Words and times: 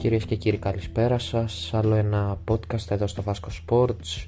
Κυρίες 0.00 0.24
και 0.24 0.36
κύριοι 0.36 0.56
καλησπέρα 0.56 1.18
σας. 1.18 1.70
Άλλο 1.74 1.94
ένα 1.94 2.38
podcast 2.48 2.90
εδώ 2.90 3.06
στο 3.06 3.22
Vasco 3.26 3.48
Sports. 3.66 4.26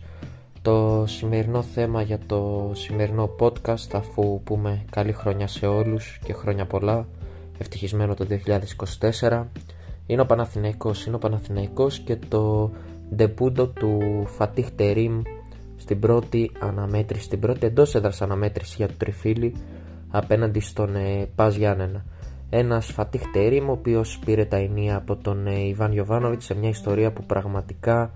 Το 0.62 1.04
σημερινό 1.06 1.62
θέμα 1.62 2.02
για 2.02 2.18
το 2.26 2.70
σημερινό 2.74 3.30
podcast 3.38 3.88
Αφού 3.92 4.40
πούμε 4.44 4.84
καλή 4.90 5.12
χρονιά 5.12 5.46
σε 5.46 5.66
όλους 5.66 6.20
και 6.24 6.32
χρόνια 6.32 6.66
πολλά 6.66 7.06
Ευτυχισμένο 7.58 8.14
το 8.14 8.26
2024 9.20 9.44
Είναι 10.06 10.20
ο 10.20 10.26
Παναθηναϊκός 10.26 11.06
Είναι 11.06 11.16
ο 11.16 11.18
Παναθηναϊκός 11.18 11.98
και 11.98 12.16
το 12.28 12.70
ντεπούντο 13.14 13.66
του 13.66 14.24
Φατίχ 14.26 14.70
Τερίμ 14.70 15.22
Στην 15.76 16.00
πρώτη 16.00 16.50
αναμέτρηση 16.58 17.24
Στην 17.24 17.40
πρώτη 17.40 17.66
εντός 17.66 17.94
έδρας 17.94 18.22
αναμέτρηση 18.22 18.74
για 18.76 18.86
το 18.86 18.94
τριφύλι 18.96 19.54
Απέναντι 20.10 20.60
στον 20.60 20.96
ε, 20.96 21.28
Πας 21.34 21.54
Γιάννενα 21.54 22.04
ένας 22.54 22.86
Φατίχ 22.86 23.22
Τερίμ 23.32 23.68
ο 23.68 23.72
οποίος 23.72 24.18
πήρε 24.24 24.44
τα 24.44 24.56
ενία 24.56 24.96
από 24.96 25.16
τον 25.16 25.46
ε, 25.46 25.66
Ιβάν 25.66 25.92
Γιωβάνοβιτς 25.92 26.44
σε 26.44 26.54
μια 26.54 26.68
ιστορία 26.68 27.12
που 27.12 27.24
πραγματικά 27.24 28.10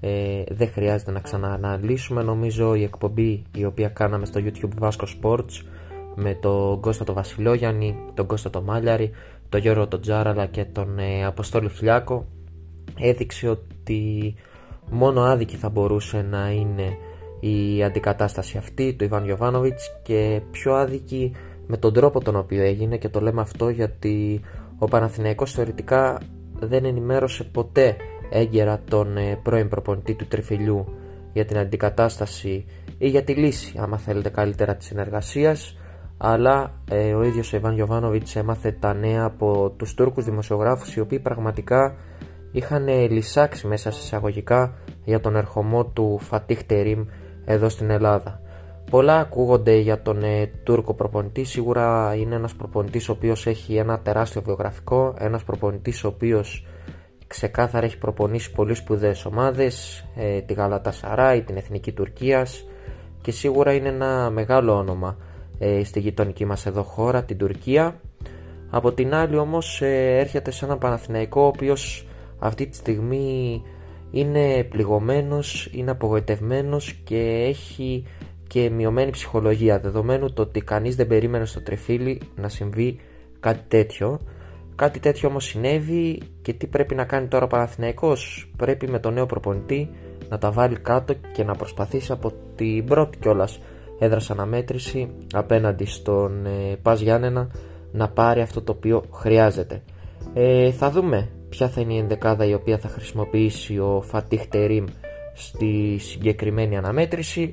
ε, 0.00 0.42
δεν 0.50 0.68
χρειάζεται 0.68 1.10
να 1.10 1.20
ξανααναλύσουμε. 1.20 2.22
Νομίζω 2.22 2.74
η 2.74 2.82
εκπομπή 2.82 3.42
η 3.56 3.64
οποία 3.64 3.88
κάναμε 3.88 4.26
στο 4.26 4.40
YouTube 4.44 4.82
Vasco 4.82 5.04
Sports 5.20 5.62
με 6.14 6.34
τον 6.34 6.80
Κώστα 6.80 7.04
το 7.04 7.12
Βασιλόγιαννη, 7.12 7.96
τον 8.14 8.26
Κώστα 8.26 8.50
το 8.50 8.62
Μάλιαρη, 8.62 9.10
τον 9.48 9.60
Γιώργο 9.60 9.88
τον 9.88 10.00
Τζάραλα 10.00 10.46
και 10.46 10.64
τον 10.64 10.98
ε, 10.98 11.24
Αποστόλη 11.24 11.68
Φλιάκο 11.68 12.26
έδειξε 12.98 13.48
ότι 13.48 14.34
μόνο 14.90 15.22
άδικη 15.22 15.56
θα 15.56 15.68
μπορούσε 15.68 16.26
να 16.30 16.50
είναι 16.50 16.96
η 17.40 17.84
αντικατάσταση 17.84 18.58
αυτή 18.58 18.94
του 18.94 19.04
Ιβάν 19.04 19.24
Γιωβάνοβιτς 19.24 20.00
και 20.02 20.40
πιο 20.50 20.74
άδικη 20.74 21.32
με 21.66 21.76
τον 21.76 21.92
τρόπο 21.92 22.20
τον 22.20 22.36
οποίο 22.36 22.62
έγινε 22.62 22.96
και 22.96 23.08
το 23.08 23.20
λέμε 23.20 23.40
αυτό 23.40 23.68
γιατί 23.68 24.40
ο 24.78 24.86
Παναθηναϊκός 24.86 25.52
θεωρητικά 25.52 26.20
δεν 26.58 26.84
ενημέρωσε 26.84 27.44
ποτέ 27.44 27.96
έγκαιρα 28.30 28.80
τον 28.88 29.16
ε, 29.16 29.40
πρώην 29.42 29.68
προπονητή 29.68 30.14
του 30.14 30.26
Τριφυλιού 30.26 30.86
για 31.32 31.44
την 31.44 31.58
αντικατάσταση 31.58 32.64
ή 32.98 33.08
για 33.08 33.22
τη 33.22 33.34
λύση 33.34 33.78
άμα 33.78 33.98
θέλετε 33.98 34.28
καλύτερα 34.28 34.74
της 34.76 34.86
συνεργασίας 34.86 35.78
αλλά 36.16 36.72
ε, 36.90 37.14
ο 37.14 37.22
ίδιος 37.22 37.52
ο 37.52 37.56
Ιβάν 37.56 37.74
Γιωβάνοβιτς 37.74 38.36
έμαθε 38.36 38.72
τα 38.80 38.94
νέα 38.94 39.24
από 39.24 39.74
τους 39.76 39.94
Τούρκους 39.94 40.24
δημοσιογράφους 40.24 40.94
οι 40.94 41.00
οποίοι 41.00 41.18
πραγματικά 41.18 41.94
είχαν 42.52 42.88
λυσάξει 42.88 43.66
μέσα 43.66 43.90
σε 43.90 44.00
εισαγωγικά 44.02 44.74
για 45.04 45.20
τον 45.20 45.36
ερχομό 45.36 45.84
του 45.84 46.18
Φατίχ 46.20 46.64
Τερίμ 46.64 47.04
εδώ 47.44 47.68
στην 47.68 47.90
Ελλάδα. 47.90 48.40
Πολλά 48.94 49.18
ακούγονται 49.18 49.76
για 49.76 50.02
τον 50.02 50.22
ε, 50.22 50.50
Τούρκο 50.62 50.94
προπονητή. 50.94 51.44
Σίγουρα 51.44 52.14
είναι 52.14 52.34
ένας 52.34 52.54
προπονητής 52.54 53.08
ο 53.08 53.12
οποίος 53.12 53.46
έχει 53.46 53.76
ένα 53.76 53.98
τεράστιο 53.98 54.42
βιογραφικό, 54.42 55.14
ένας 55.18 55.44
προπονητής 55.44 56.04
ο 56.04 56.08
οποίος 56.08 56.66
ξεκάθαρα 57.26 57.86
έχει 57.86 57.98
προπονήσει 57.98 58.52
πολύ 58.52 58.74
σπουδαίες 58.74 59.24
ομάδες, 59.24 60.04
ε, 60.16 60.40
τη 60.40 60.52
Γαλατά 60.52 60.90
Σαράι, 60.90 61.42
την 61.42 61.56
Εθνική 61.56 61.92
Τουρκίας 61.92 62.66
και 63.22 63.30
σίγουρα 63.30 63.72
είναι 63.72 63.88
ένα 63.88 64.30
μεγάλο 64.30 64.76
όνομα 64.76 65.16
ε, 65.58 65.84
στη 65.84 66.00
γειτονική 66.00 66.44
μας 66.44 66.66
εδώ 66.66 66.82
χώρα, 66.82 67.22
την 67.22 67.38
Τουρκία. 67.38 68.00
Από 68.70 68.92
την 68.92 69.14
άλλη 69.14 69.36
όμως 69.36 69.82
ε, 69.82 70.18
έρχεται 70.18 70.50
σε 70.50 70.64
ένα 70.64 70.78
Παναθηναϊκό 70.78 71.40
ο 71.40 71.46
οποίος 71.46 72.06
αυτή 72.38 72.66
τη 72.66 72.76
στιγμή 72.76 73.62
είναι 74.10 74.64
πληγωμένος, 74.64 75.68
είναι 75.72 75.90
απογοητευμένος 75.90 76.92
και 76.92 77.46
έχει 77.48 78.04
και 78.54 78.70
μειωμένη 78.70 79.10
ψυχολογία 79.10 79.78
δεδομένου 79.78 80.32
το 80.32 80.42
ότι 80.42 80.60
κανείς 80.60 80.96
δεν 80.96 81.06
περίμενε 81.06 81.44
στο 81.44 81.62
τρεφίλι 81.62 82.20
να 82.36 82.48
συμβεί 82.48 82.98
κάτι 83.40 83.60
τέτοιο. 83.68 84.20
Κάτι 84.76 84.98
τέτοιο 84.98 85.28
όμως 85.28 85.44
συνέβη 85.44 86.22
και 86.42 86.52
τι 86.52 86.66
πρέπει 86.66 86.94
να 86.94 87.04
κάνει 87.04 87.26
τώρα 87.26 87.44
ο 87.44 87.46
Παναθηναϊκός; 87.46 88.50
Πρέπει 88.56 88.88
με 88.88 88.98
τον 88.98 89.14
νέο 89.14 89.26
προπονητή 89.26 89.90
να 90.28 90.38
τα 90.38 90.50
βάλει 90.50 90.76
κάτω 90.76 91.14
και 91.32 91.44
να 91.44 91.54
προσπαθήσει 91.54 92.12
από 92.12 92.32
την 92.56 92.84
πρώτη 92.84 93.18
κιόλας 93.18 93.60
έδραση 93.98 94.32
αναμέτρηση 94.32 95.10
απέναντι 95.32 95.84
στον 95.84 96.46
ε, 96.46 96.76
Πας 96.82 97.00
Γιάννενα 97.00 97.50
να 97.92 98.08
πάρει 98.08 98.40
αυτό 98.40 98.62
το 98.62 98.72
οποίο 98.72 99.04
χρειάζεται. 99.12 99.82
Ε, 100.34 100.70
θα 100.70 100.90
δούμε 100.90 101.28
ποια 101.48 101.68
θα 101.68 101.80
είναι 101.80 101.94
η 101.94 101.98
ενδεκάδα 101.98 102.44
η 102.44 102.54
οποία 102.54 102.78
θα 102.78 102.88
χρησιμοποιήσει 102.88 103.78
ο 103.78 104.02
Φατίχ 104.06 104.46
Τερίμ 104.46 104.84
στη 105.34 105.96
συγκεκριμένη 105.98 106.76
αναμέτρηση 106.76 107.50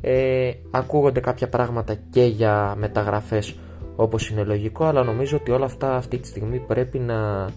ε, 0.00 0.50
ακούγονται 0.70 1.20
κάποια 1.20 1.48
πράγματα 1.48 1.94
και 2.10 2.22
για 2.22 2.74
μεταγραφές 2.78 3.54
όπως 3.96 4.28
είναι 4.30 4.44
λογικό 4.44 4.84
αλλά 4.84 5.02
νομίζω 5.02 5.36
ότι 5.36 5.50
όλα 5.50 5.64
αυτά 5.64 5.96
αυτή 5.96 6.18
τη 6.18 6.26
στιγμή 6.26 6.58
πρέπει 6.58 6.98
να 6.98 7.48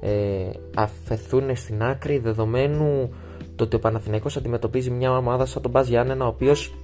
ε, 0.00 0.50
αφαιθούν 0.74 1.56
στην 1.56 1.82
άκρη 1.82 2.18
δεδομένου 2.18 3.10
το 3.56 3.64
ότι 3.64 3.76
ο 3.76 3.78
Παναθηναϊκός 3.78 4.36
αντιμετωπίζει 4.36 4.90
μια 4.90 5.16
ομάδα 5.16 5.46
σαν 5.46 5.62
τον 5.62 5.70
Μπάζ 5.70 5.88
Γιάννενα 5.88 6.24
ο 6.24 6.28
οποίος 6.28 6.74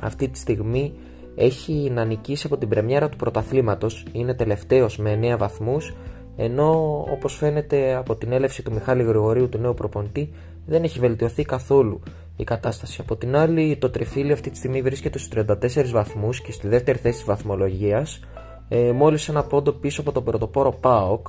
αυτή 0.00 0.28
τη 0.28 0.38
στιγμή 0.38 0.92
έχει 1.34 1.90
να 1.94 2.04
νικήσει 2.04 2.46
από 2.46 2.56
την 2.56 2.68
πρεμιέρα 2.68 3.08
του 3.08 3.16
πρωταθλήματος. 3.16 4.06
Είναι 4.12 4.34
τελευταίος 4.34 4.98
με 4.98 5.18
9 5.34 5.36
βαθμούς 5.38 5.94
ενώ 6.36 7.00
όπως 7.10 7.34
φαίνεται 7.34 7.94
από 7.94 8.16
την 8.16 8.32
έλευση 8.32 8.62
του 8.62 8.72
Μιχάλη 8.72 9.02
Γρηγορίου 9.02 9.48
του 9.48 9.58
νέου 9.58 9.74
προπονητή 9.74 10.32
δεν 10.66 10.82
έχει 10.82 10.98
βελτιωθεί 10.98 11.44
καθόλου 11.44 12.00
η 12.36 12.44
κατάσταση. 12.44 13.00
Από 13.00 13.16
την 13.16 13.36
άλλη, 13.36 13.76
το 13.76 13.90
τριφύλι 13.90 14.32
αυτή 14.32 14.50
τη 14.50 14.56
στιγμή 14.56 14.82
βρίσκεται 14.82 15.18
στους 15.18 15.44
34 15.46 15.90
βαθμούς 15.92 16.40
και 16.40 16.52
στη 16.52 16.68
δεύτερη 16.68 16.98
θέση 16.98 17.16
της 17.16 17.24
βαθμολογίας, 17.26 18.20
ε, 18.68 18.92
μόλις 18.92 19.28
ένα 19.28 19.42
πόντο 19.42 19.72
πίσω 19.72 20.00
από 20.00 20.12
τον 20.12 20.24
πρωτοπόρο 20.24 20.72
ΠΑΟΚ. 20.72 21.26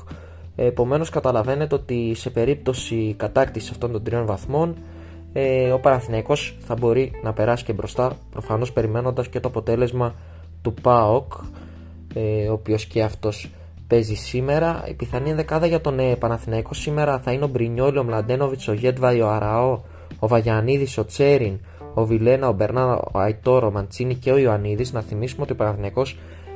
Ε, 0.55 0.65
Επομένως, 0.65 1.09
καταλαβαίνετε 1.09 1.75
ότι 1.75 2.13
σε 2.15 2.29
περίπτωση 2.29 3.13
κατάκτησης 3.17 3.69
αυτών 3.71 3.91
των 3.91 4.03
τριών 4.03 4.25
βαθμών, 4.25 4.75
ε, 5.33 5.71
ο 5.71 5.79
Παναθηναϊκός 5.79 6.57
θα 6.59 6.75
μπορεί 6.75 7.11
να 7.23 7.33
περάσει 7.33 7.63
και 7.63 7.73
μπροστά, 7.73 8.11
προφανώς 8.31 8.73
περιμένοντας 8.73 9.27
και 9.27 9.39
το 9.39 9.47
αποτέλεσμα 9.47 10.15
του 10.61 10.73
ΠΑΟΚ, 10.73 11.33
ε, 12.13 12.47
ο 12.49 12.53
οποίος 12.53 12.85
και 12.85 13.03
αυτός 13.03 13.49
παίζει 13.87 14.15
σήμερα. 14.15 14.83
Η 14.89 14.93
πιθανή 14.93 15.33
δεκάδα 15.33 15.65
για 15.65 15.81
τον 15.81 15.99
ε, 15.99 16.15
Παναθηναϊκό 16.15 16.73
σήμερα 16.73 17.19
θα 17.19 17.31
είναι 17.31 17.43
ο 17.43 17.47
Μπρινιόλ, 17.47 17.97
ο 17.97 18.03
Μλαντένοβιτς, 18.03 18.67
ο 18.67 18.73
Γέτβα, 18.73 19.09
ο 19.23 19.27
Αραώ, 19.27 19.79
ο 20.19 20.27
Βαγιανίδης, 20.27 20.97
ο 20.97 21.05
Τσέριν, 21.05 21.59
ο 21.93 22.05
Βιλένα, 22.05 22.47
ο 22.47 22.53
Μπερνά, 22.53 22.95
ο 22.95 23.19
Αϊτόρο, 23.19 23.67
ο 23.67 23.71
Μαντσίνη 23.71 24.15
και 24.15 24.31
ο 24.31 24.37
Ιωαννίδης. 24.37 24.93
Να 24.93 25.01
θυμίσουμε 25.01 25.41
ότι 25.41 25.51
ο 25.51 25.55
Παναθυνιακό 25.55 26.05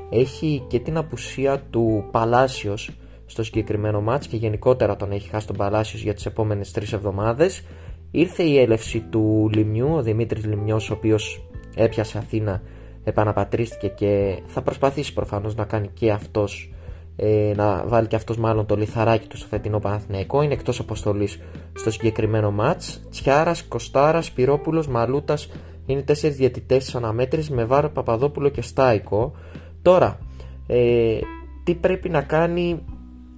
έχει 0.09 0.63
και 0.67 0.79
την 0.79 0.97
απουσία 0.97 1.61
του 1.69 2.07
Παλάσιος 2.11 2.89
στο 3.25 3.43
συγκεκριμένο 3.43 4.01
μάτς 4.01 4.27
και 4.27 4.37
γενικότερα 4.37 4.95
τον 4.95 5.11
έχει 5.11 5.29
χάσει 5.29 5.47
τον 5.47 5.55
Παλάσιος 5.55 6.01
για 6.01 6.13
τις 6.13 6.25
επόμενες 6.25 6.71
τρεις 6.71 6.93
εβδομάδες 6.93 7.63
ήρθε 8.11 8.43
η 8.43 8.59
έλευση 8.59 8.99
του 8.99 9.49
Λιμιού, 9.53 9.93
ο 9.95 10.01
Δημήτρης 10.01 10.45
Λιμιός 10.45 10.89
ο 10.89 10.93
οποίος 10.93 11.45
έπιασε 11.75 12.17
Αθήνα 12.17 12.61
επαναπατρίστηκε 13.03 13.87
και 13.87 14.41
θα 14.45 14.61
προσπαθήσει 14.61 15.13
προφανώς 15.13 15.55
να 15.55 15.65
κάνει 15.65 15.89
και 15.93 16.11
αυτός 16.11 16.73
ε, 17.15 17.53
να 17.55 17.83
βάλει 17.87 18.07
και 18.07 18.15
αυτός 18.15 18.37
μάλλον 18.37 18.65
το 18.65 18.75
λιθαράκι 18.75 19.27
του 19.27 19.37
στο 19.37 19.47
φετινό 19.47 19.79
Παναθηναϊκό. 19.79 20.41
Είναι 20.41 20.53
εκτός 20.53 20.79
αποστολής 20.79 21.39
στο 21.73 21.91
συγκεκριμένο 21.91 22.51
μάτς. 22.51 23.07
Τσιάρας, 23.11 23.63
Κοστάρας, 23.63 24.31
Πυρόπουλος, 24.31 24.87
Μαλούτας. 24.87 25.49
Είναι 25.85 26.01
τέσσερις 26.01 26.35
διαιτητές 26.35 26.83
της 26.85 26.95
αναμέτρησης 26.95 27.49
με 27.49 27.65
Βάρο 27.65 27.89
Παπαδόπουλο 27.89 28.49
και 28.49 28.61
Στάικο. 28.61 29.31
Τώρα 29.81 30.19
ε, 30.67 31.19
τι 31.63 31.75
πρέπει 31.75 32.09
να 32.09 32.21
κάνει 32.21 32.83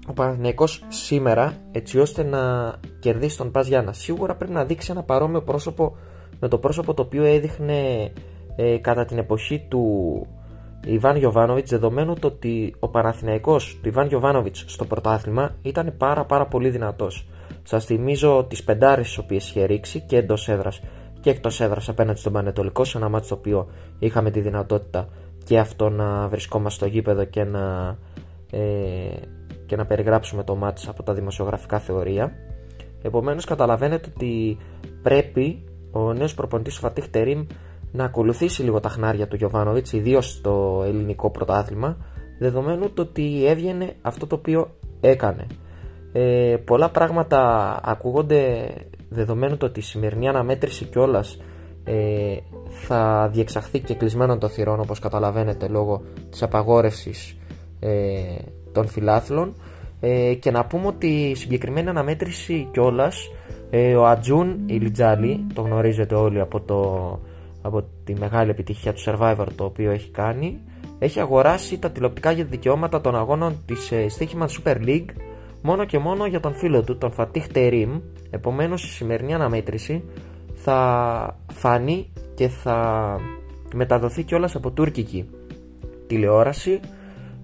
ο 0.07 0.13
Παναθηναϊκός 0.13 0.83
σήμερα 0.87 1.53
έτσι 1.71 1.99
ώστε 1.99 2.23
να 2.23 2.73
κερδίσει 2.99 3.37
τον 3.37 3.51
Πας 3.51 3.67
Γιάννας. 3.67 3.97
Σίγουρα 3.97 4.35
πρέπει 4.35 4.53
να 4.53 4.65
δείξει 4.65 4.91
ένα 4.91 5.03
παρόμοιο 5.03 5.41
πρόσωπο 5.41 5.95
με 6.39 6.47
το 6.47 6.57
πρόσωπο 6.57 6.93
το 6.93 7.01
οποίο 7.01 7.23
έδειχνε 7.23 8.11
ε, 8.55 8.77
κατά 8.77 9.05
την 9.05 9.17
εποχή 9.17 9.65
του 9.69 9.81
Ιβάν 10.85 11.17
Γιοβάνοβιτ, 11.17 11.67
δεδομένου 11.67 12.13
το 12.13 12.27
ότι 12.27 12.75
ο 12.79 12.87
Παναθηναϊκός 12.87 13.79
του 13.81 13.87
Ιβάν 13.87 14.07
Γιοβάνοβιτ 14.07 14.55
στο 14.55 14.85
πρωτάθλημα 14.85 15.55
ήταν 15.61 15.93
πάρα 15.97 16.25
πάρα 16.25 16.45
πολύ 16.45 16.69
δυνατός. 16.69 17.27
Σας 17.63 17.85
θυμίζω 17.85 18.45
τις 18.49 18.63
πεντάρες 18.63 19.07
τις 19.07 19.17
οποίες 19.17 19.49
είχε 19.49 19.65
ρίξει 19.65 19.99
και 19.99 20.17
εντός 20.17 20.49
έδρας 20.49 20.81
και 21.19 21.29
εκτός 21.29 21.61
έδρας 21.61 21.89
απέναντι 21.89 22.19
στον 22.19 22.33
Πανετολικό, 22.33 22.83
σε 22.83 22.97
ένα 22.97 23.09
μάτι 23.09 23.27
το 23.27 23.35
οποίο 23.35 23.67
είχαμε 23.99 24.31
τη 24.31 24.39
δυνατότητα 24.39 25.07
και 25.43 25.59
αυτό 25.59 25.89
να 25.89 26.27
βρισκόμαστε 26.27 26.85
στο 26.85 26.93
γήπεδο 26.93 27.23
και 27.23 27.43
να, 27.43 27.97
ε, 28.51 28.59
και 29.65 29.75
να 29.75 29.85
περιγράψουμε 29.85 30.43
το 30.43 30.55
μάτι 30.55 30.85
από 30.87 31.03
τα 31.03 31.13
δημοσιογραφικά 31.13 31.79
θεωρία. 31.79 32.31
Επομένως, 33.01 33.45
καταλαβαίνετε 33.45 34.09
ότι 34.15 34.57
πρέπει 35.01 35.63
ο 35.91 36.13
νέος 36.13 36.33
προπονητής 36.33 36.73
του 36.73 36.79
Φατίχ 36.79 37.07
Τερίμ 37.07 37.45
να 37.93 38.03
ακολουθήσει 38.03 38.63
λίγο 38.63 38.79
τα 38.79 38.89
χνάρια 38.89 39.27
του 39.27 39.35
Γιωβάνοβιτς, 39.35 39.93
ιδίως 39.93 40.31
στο 40.31 40.83
ελληνικό 40.85 41.29
πρωτάθλημα, 41.29 41.97
δεδομένου 42.39 42.89
το 42.93 43.01
ότι 43.01 43.45
έβγαινε 43.45 43.95
αυτό 44.01 44.27
το 44.27 44.35
οποίο 44.35 44.75
έκανε. 45.01 45.47
Ε, 46.11 46.57
πολλά 46.65 46.89
πράγματα 46.89 47.39
ακούγονται 47.83 48.69
δεδομένου 49.09 49.57
το 49.57 49.65
ότι 49.65 49.79
η 49.79 49.83
σημερινή 49.83 50.27
αναμέτρηση 50.27 50.85
κιόλας 50.85 51.39
ε, 51.83 52.37
θα 52.69 53.29
διεξαχθεί 53.31 53.79
και 53.79 53.93
κλεισμένο 53.93 54.37
το 54.37 54.47
θυρών 54.47 54.79
όπως 54.79 54.99
καταλαβαίνετε 54.99 55.67
λόγω 55.67 56.01
της 56.29 56.43
απαγόρευσης 56.43 57.37
ε, 57.79 57.89
των 58.71 58.87
φιλάθλων 58.87 59.53
ε, 59.99 60.33
και 60.33 60.51
να 60.51 60.65
πούμε 60.65 60.87
ότι 60.87 61.07
η 61.07 61.35
συγκεκριμένη 61.35 61.89
αναμέτρηση 61.89 62.67
κιόλας 62.71 63.29
ε, 63.69 63.95
ο 63.95 64.05
Ατζούν 64.05 64.63
Ηλιτζάλη, 64.65 65.47
το 65.53 65.61
γνωρίζετε 65.61 66.15
όλοι 66.15 66.39
από, 66.39 66.61
το, 66.61 67.19
από 67.65 67.83
τη 68.03 68.13
μεγάλη 68.15 68.49
επιτυχία 68.49 68.93
του 68.93 69.01
Survivor 69.05 69.45
το 69.55 69.63
οποίο 69.63 69.91
έχει 69.91 70.11
κάνει, 70.11 70.59
έχει 70.99 71.19
αγοράσει 71.19 71.79
τα 71.79 71.91
τηλεοπτικά 71.91 72.33
δικαιώματα 72.33 73.01
των 73.01 73.15
αγώνων 73.15 73.57
της 73.65 73.91
ε, 73.91 74.09
στοίχημα 74.09 74.47
Super 74.49 74.75
League 74.75 75.09
μόνο 75.61 75.85
και 75.85 75.99
μόνο 75.99 76.25
για 76.25 76.39
τον 76.39 76.53
φίλο 76.53 76.83
του, 76.83 76.97
τον 76.97 77.11
Φατίχ 77.11 77.47
Τερίμ. 77.47 77.99
Επομένως 78.29 78.83
η 78.83 78.87
σημερινή 78.87 79.33
αναμέτρηση 79.33 80.03
θα 80.53 81.39
φανεί 81.53 82.11
και 82.33 82.47
θα 82.47 83.17
μεταδοθεί 83.73 84.23
κιόλας 84.23 84.55
από 84.55 84.71
τουρκική 84.71 85.29
τηλεόραση 86.07 86.79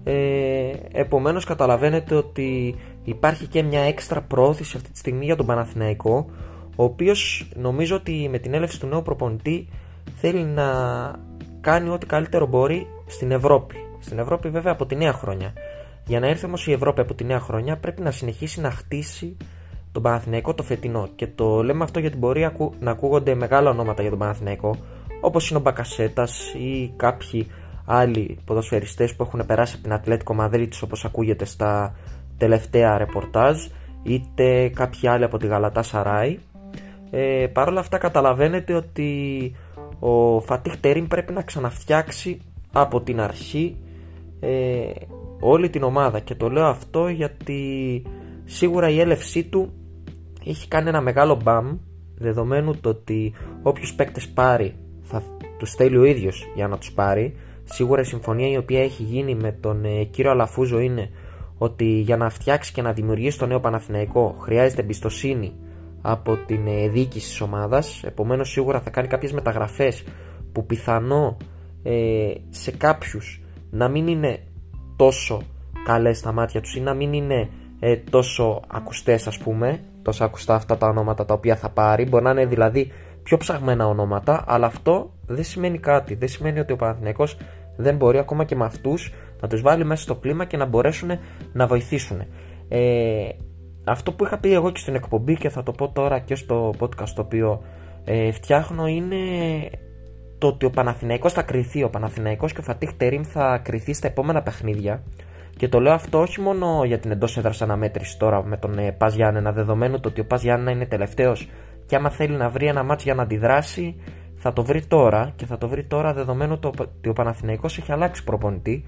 ε, 0.04 0.70
επομένως 0.92 1.44
καταλαβαίνετε 1.44 2.14
ότι 2.14 2.74
υπάρχει 3.04 3.46
και 3.46 3.62
μια 3.62 3.80
έξτρα 3.80 4.22
πρόθεση 4.22 4.76
αυτή 4.76 4.90
τη 4.90 4.98
στιγμή 4.98 5.24
για 5.24 5.36
τον 5.36 5.46
Παναθηναϊκό 5.46 6.30
ο 6.76 6.84
οποίος 6.84 7.50
νομίζω 7.56 7.96
ότι 7.96 8.28
με 8.30 8.38
την 8.38 8.54
έλευση 8.54 8.80
του 8.80 8.86
νέου 8.86 9.02
προπονητή 9.02 9.68
θέλει 10.14 10.44
να 10.44 10.64
κάνει 11.60 11.88
ό,τι 11.88 12.06
καλύτερο 12.06 12.46
μπορεί 12.46 12.86
στην 13.06 13.30
Ευρώπη. 13.30 13.74
Στην 14.00 14.18
Ευρώπη 14.18 14.48
βέβαια 14.48 14.72
από 14.72 14.86
τη 14.86 14.96
νέα 14.96 15.12
χρονιά. 15.12 15.52
Για 16.06 16.20
να 16.20 16.26
έρθει 16.26 16.46
όμως 16.46 16.66
η 16.66 16.72
Ευρώπη 16.72 17.00
από 17.00 17.14
τη 17.14 17.24
νέα 17.24 17.40
χρονιά 17.40 17.76
πρέπει 17.76 18.02
να 18.02 18.10
συνεχίσει 18.10 18.60
να 18.60 18.70
χτίσει 18.70 19.36
τον 19.92 20.02
Παναθηναϊκό 20.02 20.54
το 20.54 20.62
φετινό. 20.62 21.08
Και 21.16 21.26
το 21.26 21.62
λέμε 21.62 21.84
αυτό 21.84 21.98
γιατί 21.98 22.16
μπορεί 22.16 22.50
να 22.80 22.90
ακούγονται 22.90 23.34
μεγάλα 23.34 23.70
ονόματα 23.70 24.00
για 24.00 24.10
τον 24.10 24.18
Παναθηναϊκό 24.18 24.76
όπως 25.20 25.50
είναι 25.50 25.58
ο 25.58 25.62
Μπακασέτας 25.62 26.54
ή 26.54 26.92
κάποιοι 26.96 27.46
άλλοι 27.84 28.38
ποδοσφαιριστές 28.44 29.14
που 29.14 29.22
έχουν 29.22 29.46
περάσει 29.46 29.72
από 29.74 29.82
την 29.82 29.92
Ατλέτικο 29.92 30.34
Μαδρίτης 30.34 30.82
όπως 30.82 31.04
ακούγεται 31.04 31.44
στα 31.44 31.94
τελευταία 32.36 32.98
ρεπορτάζ 32.98 33.56
είτε 34.02 34.68
κάποιοι 34.68 35.08
άλλοι 35.08 35.24
από 35.24 35.38
τη 35.38 35.46
Γαλατά 35.46 35.82
Σαράι 35.82 36.38
ε, 37.10 37.46
Παρ' 37.52 37.68
όλα 37.68 37.80
αυτά 37.80 37.98
καταλαβαίνετε 37.98 38.72
ότι 38.74 39.52
ο 40.00 40.40
Φατίχ 40.40 40.76
Τερίμ 40.76 41.06
πρέπει 41.06 41.32
να 41.32 41.42
ξαναφτιάξει 41.42 42.40
από 42.72 43.00
την 43.00 43.20
αρχή 43.20 43.76
ε, 44.40 44.90
όλη 45.40 45.70
την 45.70 45.82
ομάδα. 45.82 46.20
Και 46.20 46.34
το 46.34 46.48
λέω 46.48 46.66
αυτό 46.66 47.08
γιατί 47.08 48.02
σίγουρα 48.44 48.88
η 48.88 49.00
έλευσή 49.00 49.44
του 49.44 49.72
έχει 50.44 50.68
κάνει 50.68 50.88
ένα 50.88 51.00
μεγάλο 51.00 51.40
μπαμ 51.44 51.76
δεδομένου 52.14 52.80
το 52.80 52.88
ότι 52.88 53.32
όποιους 53.62 53.94
παίκτες 53.94 54.28
πάρει 54.28 54.74
θα 55.02 55.22
τους 55.58 55.74
θέλει 55.74 55.96
ο 55.96 56.04
ίδιος 56.04 56.46
για 56.54 56.68
να 56.68 56.78
τους 56.78 56.92
πάρει. 56.92 57.36
Σίγουρα 57.64 58.00
η 58.00 58.04
συμφωνία 58.04 58.48
η 58.48 58.56
οποία 58.56 58.82
έχει 58.82 59.02
γίνει 59.02 59.34
με 59.34 59.52
τον 59.52 59.84
ε, 59.84 60.04
κύριο 60.04 60.30
Αλαφούζο 60.30 60.78
είναι 60.78 61.10
ότι 61.58 61.84
για 61.84 62.16
να 62.16 62.30
φτιάξει 62.30 62.72
και 62.72 62.82
να 62.82 62.92
δημιουργήσει 62.92 63.38
το 63.38 63.46
νέο 63.46 63.60
Παναθηναϊκό 63.60 64.36
χρειάζεται 64.40 64.82
εμπιστοσύνη 64.82 65.52
από 66.02 66.36
την 66.46 66.66
ε, 66.66 66.88
διοίκηση 66.88 67.28
της 67.28 67.40
ομάδας. 67.40 68.02
Επομένως 68.04 68.50
σίγουρα 68.50 68.80
θα 68.80 68.90
κάνει 68.90 69.08
κάποιες 69.08 69.32
μεταγραφές 69.32 70.04
που 70.52 70.66
πιθανό 70.66 71.36
ε, 71.82 72.32
σε 72.48 72.70
κάποιους 72.70 73.42
να 73.70 73.88
μην 73.88 74.06
είναι 74.06 74.38
τόσο 74.96 75.42
καλές 75.84 76.18
στα 76.18 76.32
μάτια 76.32 76.60
τους 76.60 76.76
ή 76.76 76.80
να 76.80 76.94
μην 76.94 77.12
είναι 77.12 77.48
ε, 77.80 77.96
τόσο 77.96 78.60
ακουστές 78.66 79.26
ας 79.26 79.38
πούμε. 79.38 79.80
Τόσο 80.02 80.24
ακουστά 80.24 80.54
αυτά 80.54 80.76
τα 80.76 80.86
ονόματα 80.86 81.24
τα 81.24 81.34
οποία 81.34 81.56
θα 81.56 81.70
πάρει. 81.70 82.04
Μπορεί 82.04 82.24
να 82.24 82.30
είναι 82.30 82.46
δηλαδή 82.46 82.92
πιο 83.22 83.36
ψαγμένα 83.36 83.86
ονόματα 83.86 84.44
αλλά 84.46 84.66
αυτό 84.66 85.12
δεν 85.26 85.44
σημαίνει 85.44 85.78
κάτι. 85.78 86.14
Δεν 86.14 86.28
σημαίνει 86.28 86.60
ότι 86.60 86.72
ο 86.72 86.76
Παναθηναϊκός 86.76 87.36
δεν 87.76 87.96
μπορεί 87.96 88.18
ακόμα 88.18 88.44
και 88.44 88.56
με 88.56 88.64
αυτούς 88.64 89.12
να 89.40 89.48
τους 89.48 89.60
βάλει 89.60 89.84
μέσα 89.84 90.02
στο 90.02 90.14
κλίμα 90.14 90.44
και 90.44 90.56
να 90.56 90.64
μπορέσουν 90.64 91.10
να 91.52 91.66
βοηθήσουν. 91.66 92.22
Ε, 92.68 93.28
αυτό 93.84 94.12
που 94.12 94.24
είχα 94.24 94.38
πει 94.38 94.52
εγώ 94.52 94.70
και 94.70 94.80
στην 94.80 94.94
εκπομπή 94.94 95.34
και 95.34 95.48
θα 95.48 95.62
το 95.62 95.72
πω 95.72 95.88
τώρα 95.88 96.18
και 96.18 96.34
στο 96.34 96.74
podcast 96.78 97.08
το 97.14 97.22
οποίο 97.22 97.62
ε, 98.04 98.30
φτιάχνω 98.30 98.86
είναι 98.86 99.16
το 100.38 100.46
ότι 100.46 100.66
ο 100.66 100.70
Παναθηναϊκός 100.70 101.32
θα 101.32 101.42
κρυθεί. 101.42 101.82
Ο 101.82 101.90
Παναθηναϊκός 101.90 102.52
και 102.52 102.60
ο 102.60 102.62
Φατίχ 102.62 102.92
Τερίμ 102.92 103.22
θα 103.22 103.58
κρυθεί 103.58 103.92
στα 103.92 104.06
επόμενα 104.06 104.42
παιχνίδια. 104.42 105.02
Και 105.56 105.68
το 105.68 105.80
λέω 105.80 105.92
αυτό 105.92 106.20
όχι 106.20 106.40
μόνο 106.40 106.84
για 106.84 106.98
την 106.98 107.10
εντός 107.10 107.36
έδρας 107.36 107.62
αναμέτρησης 107.62 108.16
τώρα 108.16 108.44
με 108.44 108.56
τον 108.56 108.78
ε, 108.78 108.92
Πας 108.92 109.14
Γιάννενα, 109.14 109.52
δεδομένου 109.52 110.00
το 110.00 110.08
ότι 110.08 110.20
ο 110.20 110.26
Πας 110.26 110.42
Γιάννενα 110.42 110.70
είναι 110.70 110.86
τελευταίος 110.86 111.48
και 111.86 111.96
άμα 111.96 112.10
θέλει 112.10 112.36
να 112.36 112.48
βρει 112.48 112.66
ένα 112.66 112.82
μάτσο 112.82 113.04
για 113.04 113.14
να 113.14 113.22
αντιδράσει, 113.22 113.96
θα 114.36 114.52
το 114.52 114.64
βρει 114.64 114.82
τώρα 114.86 115.32
και 115.36 115.46
θα 115.46 115.58
το 115.58 115.68
βρει 115.68 115.84
τώρα 115.84 116.12
δεδομένου 116.12 116.58
το, 116.58 116.72
ότι 116.78 117.08
ο 117.08 117.12
Παναθηναϊκός 117.12 117.78
έχει 117.78 117.92
αλλάξει 117.92 118.24
προπονητή. 118.24 118.84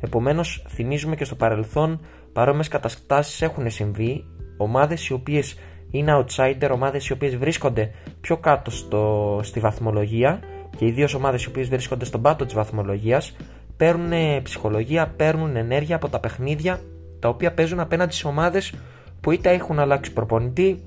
Επομένως, 0.00 0.66
θυμίζουμε 0.68 1.16
και 1.16 1.24
στο 1.24 1.34
παρελθόν 1.34 2.00
παρόμοιες 2.32 2.68
καταστάσεις 2.68 3.42
έχουν 3.42 3.70
συμβεί. 3.70 4.24
Ομάδες 4.56 5.08
οι 5.08 5.12
οποίες 5.12 5.58
είναι 5.90 6.24
outsider, 6.24 6.70
ομάδες 6.72 7.08
οι 7.08 7.12
οποίες 7.12 7.36
βρίσκονται 7.36 7.90
πιο 8.20 8.36
κάτω 8.36 8.70
στο, 8.70 9.40
στη 9.42 9.60
βαθμολογία 9.60 10.40
και 10.76 10.86
ιδίως 10.86 11.14
ομάδες 11.14 11.44
οι 11.44 11.48
οποίες 11.48 11.68
βρίσκονται 11.68 12.04
στον 12.04 12.22
πάτο 12.22 12.44
της 12.44 12.54
βαθμολογίας 12.54 13.36
παίρνουν 13.76 14.42
ψυχολογία, 14.42 15.12
παίρνουν 15.16 15.56
ενέργεια 15.56 15.96
από 15.96 16.08
τα 16.08 16.20
παιχνίδια 16.20 16.80
τα 17.18 17.28
οποία 17.28 17.52
παίζουν 17.52 17.80
απέναντι 17.80 18.14
σε 18.14 18.26
ομάδες 18.26 18.74
που 19.20 19.30
είτε 19.30 19.50
έχουν 19.50 19.78
αλλάξει 19.78 20.12
προπονητή, 20.12 20.82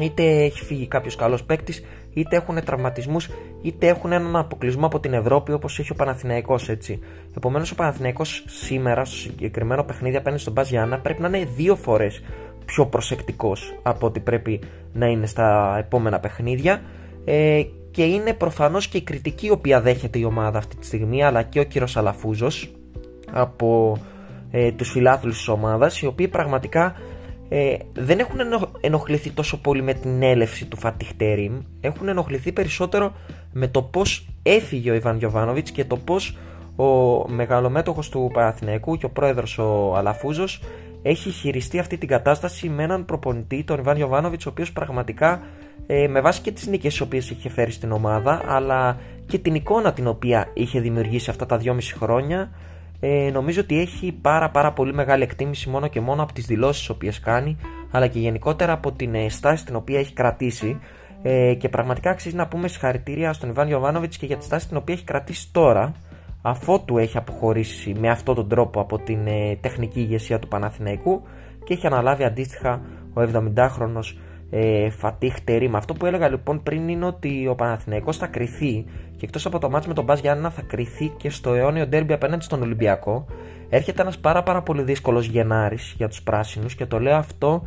είτε 0.00 0.22
έχει 0.22 0.64
φύγει 0.64 0.86
κάποιος 0.86 1.16
καλός 1.16 1.44
παίκτης, 1.44 1.84
είτε 2.12 2.36
έχουν 2.36 2.64
τραυματισμούς, 2.64 3.28
είτε 3.62 3.86
έχουν 3.86 4.12
έναν 4.12 4.36
αποκλεισμό 4.36 4.86
από 4.86 5.00
την 5.00 5.12
Ευρώπη 5.12 5.52
όπως 5.52 5.78
έχει 5.78 5.92
ο 5.92 5.94
Παναθηναϊκός 5.94 6.68
έτσι. 6.68 7.00
Επομένως, 7.36 7.70
ο 7.70 7.74
Παναθηναϊκός 7.74 8.44
σήμερα 8.46 9.04
στο 9.04 9.16
συγκεκριμένο 9.16 9.84
παιχνίδι 9.84 10.16
απέναντι 10.16 10.40
στον 10.40 10.52
Μπα 10.52 10.62
Γιάννα 10.62 10.98
πρέπει 10.98 11.20
να 11.20 11.28
είναι 11.28 11.48
δύο 11.56 11.76
φορές 11.76 12.22
πιο 12.64 12.86
προσεκτικός 12.86 13.78
από 13.82 14.06
ό,τι 14.06 14.20
πρέπει 14.20 14.60
να 14.92 15.06
είναι 15.06 15.26
στα 15.26 15.76
επόμενα 15.78 16.20
παιχνίδια. 16.20 16.82
Ε, 17.24 17.62
και 17.90 18.04
είναι 18.04 18.32
προφανώς 18.32 18.88
και 18.88 18.96
η 18.96 19.02
κριτική 19.02 19.46
η 19.46 19.50
οποία 19.50 19.80
δέχεται 19.80 20.18
η 20.18 20.24
ομάδα 20.24 20.58
αυτή 20.58 20.76
τη 20.76 20.86
στιγμή, 20.86 21.24
αλλά 21.24 21.42
και 21.42 21.60
ο 21.60 21.64
κύριος 21.64 21.96
Αλαφούζος 21.96 22.70
από 23.32 23.98
ε, 24.50 24.72
τους 24.72 24.90
φιλάθλους 24.90 25.36
της 25.36 25.48
ομάδας, 25.48 26.00
οι 26.00 26.06
οποίοι 26.06 26.28
πραγματικά 26.28 26.94
ε, 27.48 27.76
δεν 27.92 28.18
έχουν 28.18 28.38
ενοχληθεί 28.80 29.30
τόσο 29.30 29.60
πολύ 29.60 29.82
με 29.82 29.94
την 29.94 30.22
έλευση 30.22 30.66
του 30.66 30.76
Φατιχτέριμ, 30.76 31.58
έχουν 31.80 32.08
ενοχληθεί 32.08 32.52
περισσότερο 32.52 33.12
με 33.52 33.68
το 33.68 33.82
πώς 33.82 34.26
έφυγε 34.42 34.90
ο 34.90 34.94
Ιβάν 34.94 35.16
Γιωβάνοβιτς 35.16 35.70
και 35.70 35.84
το 35.84 35.96
πώς 35.96 36.36
ο 36.76 36.84
μεγαλομέτωχος 37.28 38.08
του 38.08 38.30
Παναθηναϊκού 38.32 38.96
και 38.96 39.06
ο 39.06 39.10
πρόεδρος 39.10 39.58
ο 39.58 39.94
Αλαφούζος 39.96 40.60
έχει 41.02 41.30
χειριστεί 41.30 41.78
αυτή 41.78 41.98
την 41.98 42.08
κατάσταση 42.08 42.68
με 42.68 42.82
έναν 42.82 43.04
προπονητή, 43.04 43.64
τον 43.64 43.78
Ιβάν 43.78 43.96
Γιωβάνοβιτς, 43.96 44.46
ο 44.46 44.48
οποίος 44.48 44.72
πραγματικά 44.72 45.42
ε, 45.86 46.08
με 46.08 46.20
βάση 46.20 46.40
και 46.40 46.52
τις 46.52 46.66
νίκες 46.66 46.92
τις 46.92 47.00
οποίες 47.00 47.30
είχε 47.30 47.48
φέρει 47.48 47.70
στην 47.70 47.92
ομάδα, 47.92 48.42
αλλά 48.46 48.98
και 49.26 49.38
την 49.38 49.54
εικόνα 49.54 49.92
την 49.92 50.06
οποία 50.06 50.48
είχε 50.54 50.80
δημιουργήσει 50.80 51.30
αυτά 51.30 51.46
τα 51.46 51.56
δυόμιση 51.56 51.94
χρόνια, 51.94 52.50
ε, 53.00 53.30
νομίζω 53.32 53.60
ότι 53.60 53.80
έχει 53.80 54.12
πάρα 54.20 54.50
πάρα 54.50 54.72
πολύ 54.72 54.94
μεγάλη 54.94 55.22
εκτίμηση 55.22 55.68
μόνο 55.68 55.86
και 55.86 56.00
μόνο 56.00 56.22
από 56.22 56.32
τις 56.32 56.46
δηλώσεις 56.46 56.86
που 56.86 56.96
κάνει 57.22 57.56
αλλά 57.90 58.06
και 58.06 58.18
γενικότερα 58.18 58.72
από 58.72 58.92
την 58.92 59.14
ε, 59.14 59.28
στάση 59.28 59.64
την 59.64 59.76
οποία 59.76 59.98
έχει 59.98 60.12
κρατήσει. 60.12 60.80
Ε, 61.22 61.54
και 61.54 61.68
πραγματικά 61.68 62.10
αξίζει 62.10 62.36
να 62.36 62.46
πούμε 62.46 62.68
συγχαρητήρια 62.68 63.32
στον 63.32 63.48
Ιβάν 63.48 63.68
Ιωβάνοβιτς 63.68 64.16
και 64.16 64.26
για 64.26 64.36
τη 64.36 64.44
στάση 64.44 64.68
την 64.68 64.76
οποία 64.76 64.94
έχει 64.94 65.04
κρατήσει 65.04 65.52
τώρα 65.52 65.92
αφότου 66.42 66.98
έχει 66.98 67.16
αποχωρήσει 67.16 67.94
με 67.98 68.10
αυτόν 68.10 68.34
τον 68.34 68.48
τρόπο 68.48 68.80
από 68.80 68.98
την 68.98 69.26
ε, 69.26 69.56
τεχνική 69.60 70.00
ηγεσία 70.00 70.38
του 70.38 70.48
Παναθηναϊκού 70.48 71.22
και 71.64 71.74
έχει 71.74 71.86
αναλάβει 71.86 72.24
αντίστοιχα 72.24 72.80
ο 73.14 73.20
70χρονος 73.20 74.16
ε, 74.50 74.90
Φατίχ 74.90 75.40
Τερίμ. 75.40 75.76
Αυτό 75.76 75.94
που 75.94 76.06
έλεγα 76.06 76.28
λοιπόν 76.28 76.62
πριν 76.62 76.88
είναι 76.88 77.06
ότι 77.06 77.46
ο 77.48 77.54
Παναθηναϊκός 77.54 78.16
θα 78.16 78.26
κρυθεί 78.26 78.84
και 79.16 79.24
εκτός 79.24 79.46
από 79.46 79.58
το 79.58 79.70
μάτς 79.70 79.86
με 79.86 79.94
τον 79.94 80.04
Μπα 80.04 80.14
Γιάννα 80.14 80.50
θα 80.50 80.62
κρυθεί 80.62 81.08
και 81.16 81.30
στο 81.30 81.54
αιώνιο 81.54 81.86
ντέρμπι 81.86 82.12
απέναντι 82.12 82.44
στον 82.44 82.62
Ολυμπιακό. 82.62 83.26
Έρχεται 83.68 84.02
ένας 84.02 84.18
πάρα, 84.18 84.42
πάρα 84.42 84.62
πολύ 84.62 84.82
δύσκολος 84.82 85.26
Γενάρης 85.26 85.94
για 85.96 86.08
τους 86.08 86.22
πράσινους 86.22 86.74
και 86.74 86.86
το 86.86 87.00
λέω 87.00 87.16
αυτό 87.16 87.62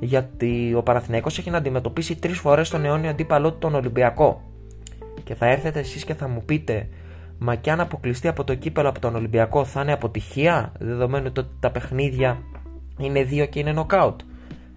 γιατί 0.00 0.74
ο 0.74 0.82
Παναθηναϊκός 0.82 1.38
έχει 1.38 1.50
να 1.50 1.56
αντιμετωπίσει 1.56 2.16
τρεις 2.16 2.38
φορές 2.38 2.70
τον 2.70 2.84
αιώνιο 2.84 3.10
αντίπαλό 3.10 3.52
του 3.52 3.58
τον 3.58 3.74
Ολυμπιακό. 3.74 4.42
Και 5.24 5.34
θα 5.34 5.46
έρθετε 5.46 5.78
εσείς 5.78 6.04
και 6.04 6.14
θα 6.14 6.28
μου 6.28 6.42
πείτε, 6.44 6.88
μα 7.42 7.54
και 7.54 7.70
αν 7.70 7.80
αποκλειστεί 7.80 8.28
από 8.28 8.44
το 8.44 8.54
κύπελο 8.54 8.88
από 8.88 9.00
τον 9.00 9.14
Ολυμπιακό 9.14 9.64
θα 9.64 9.80
είναι 9.80 9.92
αποτυχία, 9.92 10.72
δεδομένου 10.78 11.26
ότι 11.28 11.46
τα 11.60 11.70
παιχνίδια 11.70 12.38
είναι 12.98 13.22
δύο 13.22 13.46
και 13.46 13.58
είναι 13.58 13.72
νοκάουτ. 13.72 14.20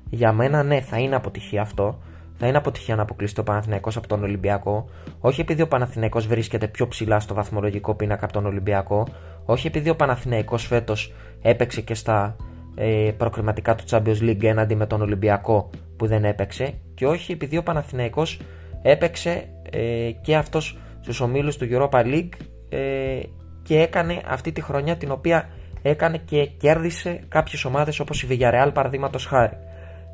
Για 0.10 0.32
μένα 0.34 0.64
ναι, 0.64 0.82
θα 0.82 0.98
είναι 0.98 1.16
αποτυχία 1.16 1.62
αυτό. 1.62 2.00
Θα 2.36 2.48
είναι 2.48 2.58
αποτυχία 2.58 2.96
να 2.96 3.02
αποκλείσει 3.02 3.36
το 3.36 3.44
Παναθηναϊκός 3.44 3.98
από 3.98 4.08
τον 4.08 4.24
Ολυμπιακό. 4.24 4.90
Όχι 5.20 5.42
επειδή 5.42 5.62
ο 5.62 5.68
Παναθηναϊκός 5.68 6.28
βρίσκεται 6.28 6.68
πιο 6.68 6.88
ψηλά 6.88 7.20
στο 7.20 7.34
βαθμολογικό 7.34 7.96
πίνακα 7.96 8.24
από 8.24 8.34
τον 8.34 8.46
Ολυμπιακό. 8.46 9.08
Όχι 9.46 9.68
επειδή 9.68 9.90
ο 9.90 9.96
Παναθηναϊκός 9.96 10.66
φέτος 10.66 11.14
έπαιξε 11.42 11.82
και 11.82 11.94
στα 11.94 12.36
ε, 12.76 13.12
προκριματικά 13.18 13.76
του 13.76 13.84
Champions 13.90 14.22
League 14.22 14.44
έναντι 14.44 14.76
με 14.76 14.86
τον 14.86 15.02
Ολυμπιακό 15.02 15.70
που 15.98 16.08
δεν 16.08 16.26
έπαιξε. 16.26 16.74
Και 16.94 17.08
όχι 17.08 17.32
επειδή 17.32 17.58
ο 17.58 17.64
Παναθηναϊκός 17.64 18.40
έπαιξε 18.82 19.50
ε, 19.72 20.12
και 20.22 20.36
αυτός 20.36 20.78
στους 21.02 21.20
ομίλους 21.20 21.58
του 21.58 21.68
Europa 21.72 22.04
League 22.06 22.30
ε, 22.74 23.20
και 23.64 23.80
έκανε 23.80 24.22
αυτή 24.26 24.52
τη 24.52 24.62
χρονιά 24.62 24.98
την 24.98 25.12
οποία 25.12 25.50
έκανε 25.82 26.18
και 26.18 26.46
κέρδισε 26.46 27.20
κάποιες 27.28 27.66
ομάδες 27.66 28.00
όπως 28.00 28.24
η 28.24 28.28
Villarreal 28.30 28.70
παραδείγματος 28.74 29.26
χάρη. 29.26 29.58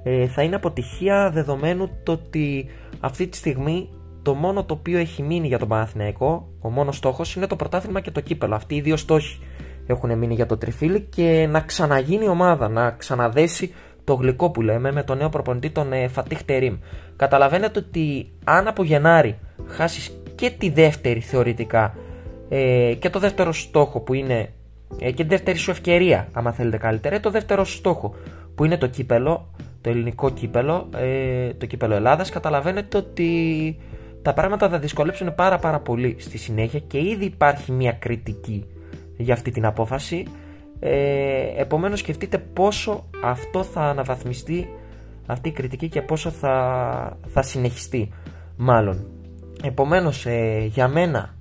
Ε, 0.03 0.27
θα 0.27 0.43
είναι 0.43 0.55
αποτυχία 0.55 1.29
δεδομένου 1.33 1.89
το 2.03 2.11
ότι 2.11 2.65
αυτή 2.99 3.27
τη 3.27 3.37
στιγμή 3.37 3.89
το 4.21 4.33
μόνο 4.33 4.63
το 4.63 4.73
οποίο 4.73 4.97
έχει 4.97 5.23
μείνει 5.23 5.47
για 5.47 5.59
τον 5.59 5.67
Παναθηναϊκό, 5.67 6.47
ο 6.61 6.69
μόνος 6.69 6.97
στόχος 6.97 7.35
είναι 7.35 7.47
το 7.47 7.55
πρωτάθλημα 7.55 7.99
και 7.99 8.11
το 8.11 8.21
κύπελο. 8.21 8.55
Αυτοί 8.55 8.75
οι 8.75 8.81
δύο 8.81 8.97
στόχοι 8.97 9.39
έχουν 9.87 10.17
μείνει 10.17 10.33
για 10.33 10.45
το 10.45 10.57
τριφύλι 10.57 11.01
και 11.01 11.47
να 11.49 11.61
ξαναγίνει 11.61 12.25
η 12.25 12.27
ομάδα, 12.27 12.69
να 12.69 12.91
ξαναδέσει 12.91 13.73
το 14.03 14.13
γλυκό 14.13 14.49
που 14.49 14.61
λέμε 14.61 14.91
με 14.91 15.03
τον 15.03 15.17
νέο 15.17 15.29
προπονητή 15.29 15.69
τον 15.69 15.93
ε, 15.93 16.07
Φατίχ 16.07 16.43
Τερίμ. 16.43 16.77
Καταλαβαίνετε 17.15 17.79
ότι 17.79 18.31
αν 18.43 18.67
από 18.67 18.83
Γενάρη 18.83 19.37
χάσεις 19.67 20.21
και 20.35 20.49
τη 20.49 20.69
δεύτερη 20.69 21.19
θεωρητικά 21.19 21.95
ε, 22.49 22.93
και 22.99 23.09
το 23.09 23.19
δεύτερο 23.19 23.53
στόχο 23.53 23.99
που 23.99 24.13
είναι 24.13 24.53
ε, 24.99 25.11
και 25.11 25.23
τη 25.23 25.29
δεύτερη 25.29 25.57
σου 25.57 25.71
ευκαιρία, 25.71 26.27
άμα 26.31 26.51
θέλετε 26.51 26.77
καλύτερα, 26.77 27.19
το 27.19 27.31
δεύτερο 27.31 27.65
στόχο 27.65 28.15
που 28.55 28.65
είναι 28.65 28.77
το 28.77 28.87
κύπελο, 28.87 29.53
το 29.81 29.89
ελληνικό 29.89 30.29
κύπελο, 30.29 30.89
ε, 30.97 31.53
το 31.53 31.65
κύπελο 31.65 31.95
Ελλάδας, 31.95 32.29
καταλαβαίνετε 32.29 32.97
ότι 32.97 33.77
τα 34.21 34.33
πράγματα 34.33 34.69
θα 34.69 34.79
δυσκολέψουν 34.79 35.35
πάρα 35.35 35.57
πάρα 35.57 35.79
πολύ 35.79 36.15
στη 36.19 36.37
συνέχεια 36.37 36.79
και 36.79 36.97
ήδη 36.97 37.25
υπάρχει 37.25 37.71
μια 37.71 37.91
κριτική 37.91 38.65
για 39.17 39.33
αυτή 39.33 39.51
την 39.51 39.65
απόφαση. 39.65 40.25
Ε, 40.79 40.91
επομένως 41.57 41.99
σκεφτείτε 41.99 42.37
πόσο 42.37 43.03
αυτό 43.23 43.63
θα 43.63 43.81
αναβαθμιστεί 43.81 44.69
αυτή 45.25 45.49
η 45.49 45.51
κριτική 45.51 45.89
και 45.89 46.01
πόσο 46.01 46.29
θα, 46.29 47.17
θα 47.27 47.41
συνεχιστεί 47.41 48.09
μάλλον. 48.57 49.07
Επομένως 49.63 50.25
ε, 50.25 50.69
για 50.73 50.87
μένα 50.87 51.37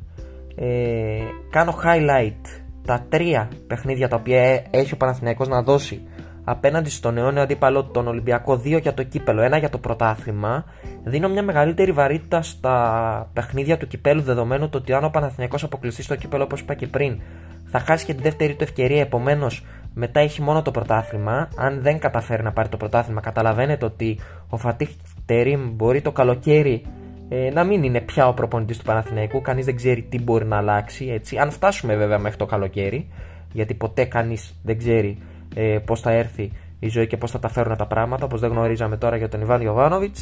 ε, 0.61 1.21
κάνω 1.51 1.75
highlight 1.85 2.63
τα 2.87 3.07
τρία 3.09 3.49
παιχνίδια 3.67 4.09
τα 4.09 4.17
οποία 4.17 4.63
έχει 4.71 4.95
ο 4.95 4.97
Παναθηναϊκός 4.97 5.49
να 5.49 5.63
δώσει 5.63 6.03
απέναντι 6.51 6.91
στον 6.91 7.19
αιώνιο 7.19 7.43
αντίπαλο 7.43 7.85
τον 7.85 8.07
Ολυμπιακό, 8.07 8.57
δύο 8.57 8.79
για 8.79 8.95
το 8.95 9.03
κύπελο, 9.03 9.43
ένα 9.43 9.59
για 9.59 9.69
το 9.69 9.79
πρωτάθλημα. 9.79 10.65
Δίνω 11.05 11.29
μια 11.29 11.43
μεγαλύτερη 11.43 11.93
βαρύτητα 11.93 12.43
στα 12.43 13.31
παιχνίδια 13.33 13.77
του 13.77 13.87
κυπέλου, 13.87 14.23
δεδομένου 14.23 14.69
το 14.69 14.79
ότι 14.79 14.93
αν 14.93 15.05
ο 15.05 15.09
Παναθηναϊκός 15.11 15.63
αποκλειστεί 15.63 16.03
στο 16.03 16.17
κύπελο, 16.17 16.43
όπως 16.43 16.61
είπα 16.61 16.75
και 16.75 16.87
πριν, 16.87 17.21
θα 17.65 17.79
χάσει 17.79 18.05
και 18.05 18.15
τη 18.15 18.23
δεύτερη 18.23 18.55
του 18.55 18.63
ευκαιρία. 18.63 19.01
Επομένως, 19.01 19.65
μετά 19.95 20.21
έχει 20.21 20.43
μόνο 20.43 20.63
το 20.63 20.71
πρωτάθλημα. 20.71 21.49
Αν 21.57 21.83
δεν 21.83 21.99
καταφέρει 21.99 22.43
να 22.43 22.53
πάρει 22.53 22.69
το 22.69 22.77
πρωτάθλημα, 22.77 23.21
καταλαβαίνετε 23.21 23.85
ότι 23.85 24.19
ο 24.49 24.57
Φατίχ 24.57 24.89
Τερήμ 25.27 25.71
μπορεί 25.75 26.01
το 26.01 26.13
καλοκαίρι 26.13 26.85
ε, 27.29 27.51
να 27.51 27.65
μην 27.65 27.83
είναι 27.83 28.01
πια 28.01 28.29
ο 28.29 28.35
προπονητής 28.35 28.79
του 28.79 28.85
Παναθηναϊκού. 28.85 29.41
Κανείς 29.41 29.65
δεν 29.65 29.77
ξέρει 29.77 30.03
τι 30.03 30.21
μπορεί 30.21 30.45
να 30.45 30.57
αλλάξει. 30.57 31.07
Έτσι. 31.07 31.39
Αν 31.39 31.51
φτάσουμε 31.51 31.97
βέβαια 31.97 32.19
μέχρι 32.19 32.39
το 32.39 32.47
καλοκαίρι, 32.47 33.09
γιατί 33.53 33.75
ποτέ 33.75 34.05
κανείς 34.05 34.61
δεν 34.63 34.79
ξέρει 34.79 35.19
ε, 35.55 35.79
πώς 35.85 36.01
θα 36.01 36.11
έρθει 36.11 36.53
η 36.79 36.89
ζωή 36.89 37.07
και 37.07 37.17
πώς 37.17 37.31
θα 37.31 37.39
τα 37.39 37.49
φέρουν 37.49 37.77
τα 37.77 37.87
πράγματα, 37.87 38.25
όπως 38.25 38.41
δεν 38.41 38.51
γνωρίζαμε 38.51 38.97
τώρα 38.97 39.17
για 39.17 39.29
τον 39.29 39.41
Ιβάν 39.41 39.61
Ιωβάνοβιτ. 39.61 40.17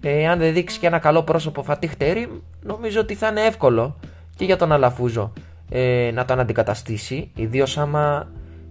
Ε, 0.00 0.28
αν 0.28 0.38
δεν 0.38 0.52
δείξει 0.52 0.78
και 0.78 0.86
ένα 0.86 0.98
καλό 0.98 1.22
πρόσωπο 1.22 1.62
Φατίχ 1.62 1.96
Τερίμ, 1.96 2.30
νομίζω 2.62 3.00
ότι 3.00 3.14
θα 3.14 3.28
είναι 3.28 3.40
εύκολο 3.40 3.96
και 4.36 4.44
για 4.44 4.56
τον 4.56 4.72
Αλαφούζο 4.72 5.32
ε, 5.70 6.10
να 6.14 6.24
τον 6.24 6.40
αντικαταστήσει, 6.40 7.30
ιδίως 7.34 7.78
άμα 7.78 8.28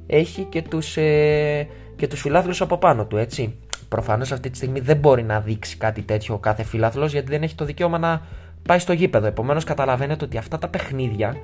έχει 0.07 0.43
και 0.43 0.61
τους, 0.61 0.97
ε, 0.97 1.67
και 1.95 2.07
τους 2.07 2.21
φιλάθλους 2.21 2.61
από 2.61 2.77
πάνω 2.77 3.05
του, 3.05 3.17
έτσι. 3.17 3.55
Προφανώς 3.87 4.31
αυτή 4.31 4.49
τη 4.49 4.57
στιγμή 4.57 4.79
δεν 4.79 4.97
μπορεί 4.97 5.23
να 5.23 5.39
δείξει 5.39 5.77
κάτι 5.77 6.01
τέτοιο 6.01 6.33
ο 6.33 6.37
κάθε 6.37 6.63
φιλάθλος 6.63 7.11
γιατί 7.11 7.31
δεν 7.31 7.43
έχει 7.43 7.55
το 7.55 7.65
δικαίωμα 7.65 7.97
να 7.97 8.21
πάει 8.67 8.79
στο 8.79 8.93
γήπεδο. 8.93 9.27
Επομένως 9.27 9.63
καταλαβαίνετε 9.63 10.25
ότι 10.25 10.37
αυτά 10.37 10.57
τα 10.57 10.67
παιχνίδια 10.67 11.35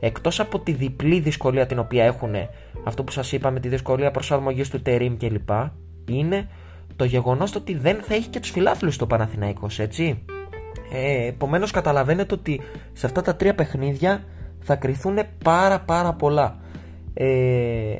εκτός 0.00 0.40
από 0.40 0.58
τη 0.58 0.72
διπλή 0.72 1.20
δυσκολία 1.20 1.66
την 1.66 1.78
οποία 1.78 2.04
έχουν 2.04 2.34
αυτό 2.84 3.04
που 3.04 3.12
σας 3.12 3.32
είπα 3.32 3.50
με 3.50 3.60
τη 3.60 3.68
δυσκολία 3.68 4.10
προσαρμογής 4.10 4.70
του 4.70 4.82
Τερίμ 4.82 5.16
κλπ 5.16 5.50
είναι 6.08 6.48
το 6.96 7.04
γεγονός 7.04 7.54
ότι 7.54 7.76
δεν 7.76 8.00
θα 8.02 8.14
έχει 8.14 8.28
και 8.28 8.40
τους 8.40 8.50
φιλάθλους 8.50 8.94
στο 8.94 9.06
Παναθηναϊκός 9.06 9.78
έτσι 9.78 10.24
ε, 10.92 11.26
επομένως 11.26 11.70
καταλαβαίνετε 11.70 12.34
ότι 12.34 12.60
σε 12.92 13.06
αυτά 13.06 13.22
τα 13.22 13.36
τρία 13.36 13.54
παιχνίδια 13.54 14.24
θα 14.60 14.76
κρυθούν 14.76 15.18
πάρα 15.44 15.80
πάρα 15.80 16.12
πολλά. 16.12 16.56
Ε, 17.14 17.94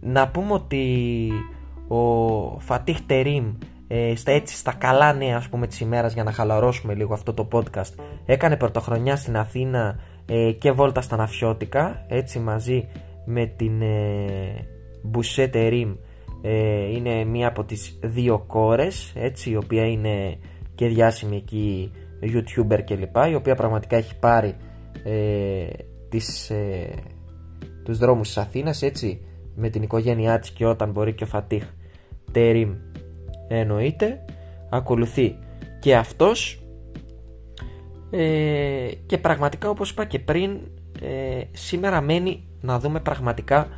να 0.00 0.28
πούμε 0.28 0.52
ότι 0.52 0.82
ο 1.88 2.60
Φατίχ 2.60 3.00
Τερίμ 3.06 3.54
ε, 3.88 4.12
στα, 4.16 4.32
έτσι, 4.32 4.56
στα 4.56 4.72
καλά 4.72 5.12
νέα 5.12 5.36
ας 5.36 5.48
πούμε 5.48 5.66
της 5.66 5.80
ημέρας 5.80 6.12
για 6.14 6.24
να 6.24 6.32
χαλαρώσουμε 6.32 6.94
λίγο 6.94 7.14
αυτό 7.14 7.34
το 7.34 7.48
podcast 7.52 7.94
έκανε 8.26 8.56
πρωτοχρονιά 8.56 9.16
στην 9.16 9.36
Αθήνα 9.36 9.98
ε, 10.26 10.52
και 10.52 10.72
βόλτα 10.72 11.00
στα 11.00 11.16
Ναφιώτικα 11.16 12.04
έτσι 12.08 12.38
μαζί 12.38 12.88
με 13.24 13.46
την 13.46 13.82
ε, 13.82 14.66
Μπουσέ 15.02 15.48
Τερίμ 15.48 15.94
ε, 16.42 16.90
είναι 16.90 17.24
μία 17.24 17.48
από 17.48 17.64
τις 17.64 17.98
δύο 18.02 18.44
κόρες 18.46 19.12
έτσι 19.16 19.50
η 19.50 19.56
οποία 19.56 19.86
είναι 19.86 20.38
και 20.74 20.86
διάσημη 20.86 21.36
εκεί 21.36 21.92
youtuber 22.22 22.80
κλπ 22.84 23.16
η 23.30 23.34
οποία 23.34 23.54
πραγματικά 23.54 23.96
έχει 23.96 24.18
πάρει 24.18 24.56
ε, 25.04 25.66
τις, 26.08 26.50
ε, 26.50 26.90
τους 27.84 27.98
δρόμους 27.98 28.26
της 28.26 28.36
Αθήνας 28.36 28.82
έτσι 28.82 29.20
με 29.54 29.68
την 29.68 29.82
οικογένειά 29.82 30.38
της 30.38 30.50
και 30.50 30.66
όταν 30.66 30.90
μπορεί 30.90 31.14
και 31.14 31.24
ο 31.24 31.26
Φατίχ 31.26 31.64
Τερίμ. 32.32 32.74
Εννοείται 33.48 34.24
ακολουθεί 34.70 35.38
και 35.80 35.96
αυτός 35.96 36.62
ε, 38.10 38.88
και 39.06 39.18
πραγματικά 39.18 39.68
όπως 39.68 39.90
είπα 39.90 40.04
και 40.04 40.18
πριν 40.18 40.50
ε, 41.00 41.42
σήμερα 41.52 42.00
μένει 42.00 42.44
να 42.60 42.78
δούμε 42.78 43.00
πραγματικά 43.00 43.68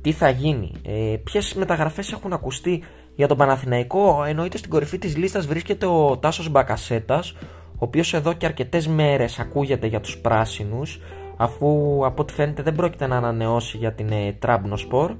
τι 0.00 0.12
θα 0.12 0.28
γίνει. 0.28 0.72
Ε, 0.86 1.16
ποιες 1.24 1.54
μεταγραφές 1.54 2.12
έχουν 2.12 2.32
ακουστεί 2.32 2.82
για 3.14 3.28
τον 3.28 3.36
Παναθηναϊκό. 3.36 4.24
Εννοείται 4.26 4.58
στην 4.58 4.70
κορυφή 4.70 4.98
της 4.98 5.16
λίστας 5.16 5.46
βρίσκεται 5.46 5.86
ο 5.86 6.18
Τάσος 6.18 6.48
Μπακασέτας 6.48 7.34
ο 7.72 7.84
οποίος 7.84 8.14
εδώ 8.14 8.32
και 8.32 8.46
αρκετές 8.46 8.86
μέρες 8.86 9.38
ακούγεται 9.38 9.86
για 9.86 10.00
τους 10.00 10.18
πράσινους 10.18 11.00
αφού 11.36 12.00
από 12.04 12.22
ό,τι 12.22 12.32
φαίνεται 12.32 12.62
δεν 12.62 12.74
πρόκειται 12.74 13.06
να 13.06 13.16
ανανεώσει 13.16 13.76
για 13.76 13.92
την 13.92 14.08
ε, 14.12 14.32
Τραμπνοσπορ 14.32 15.14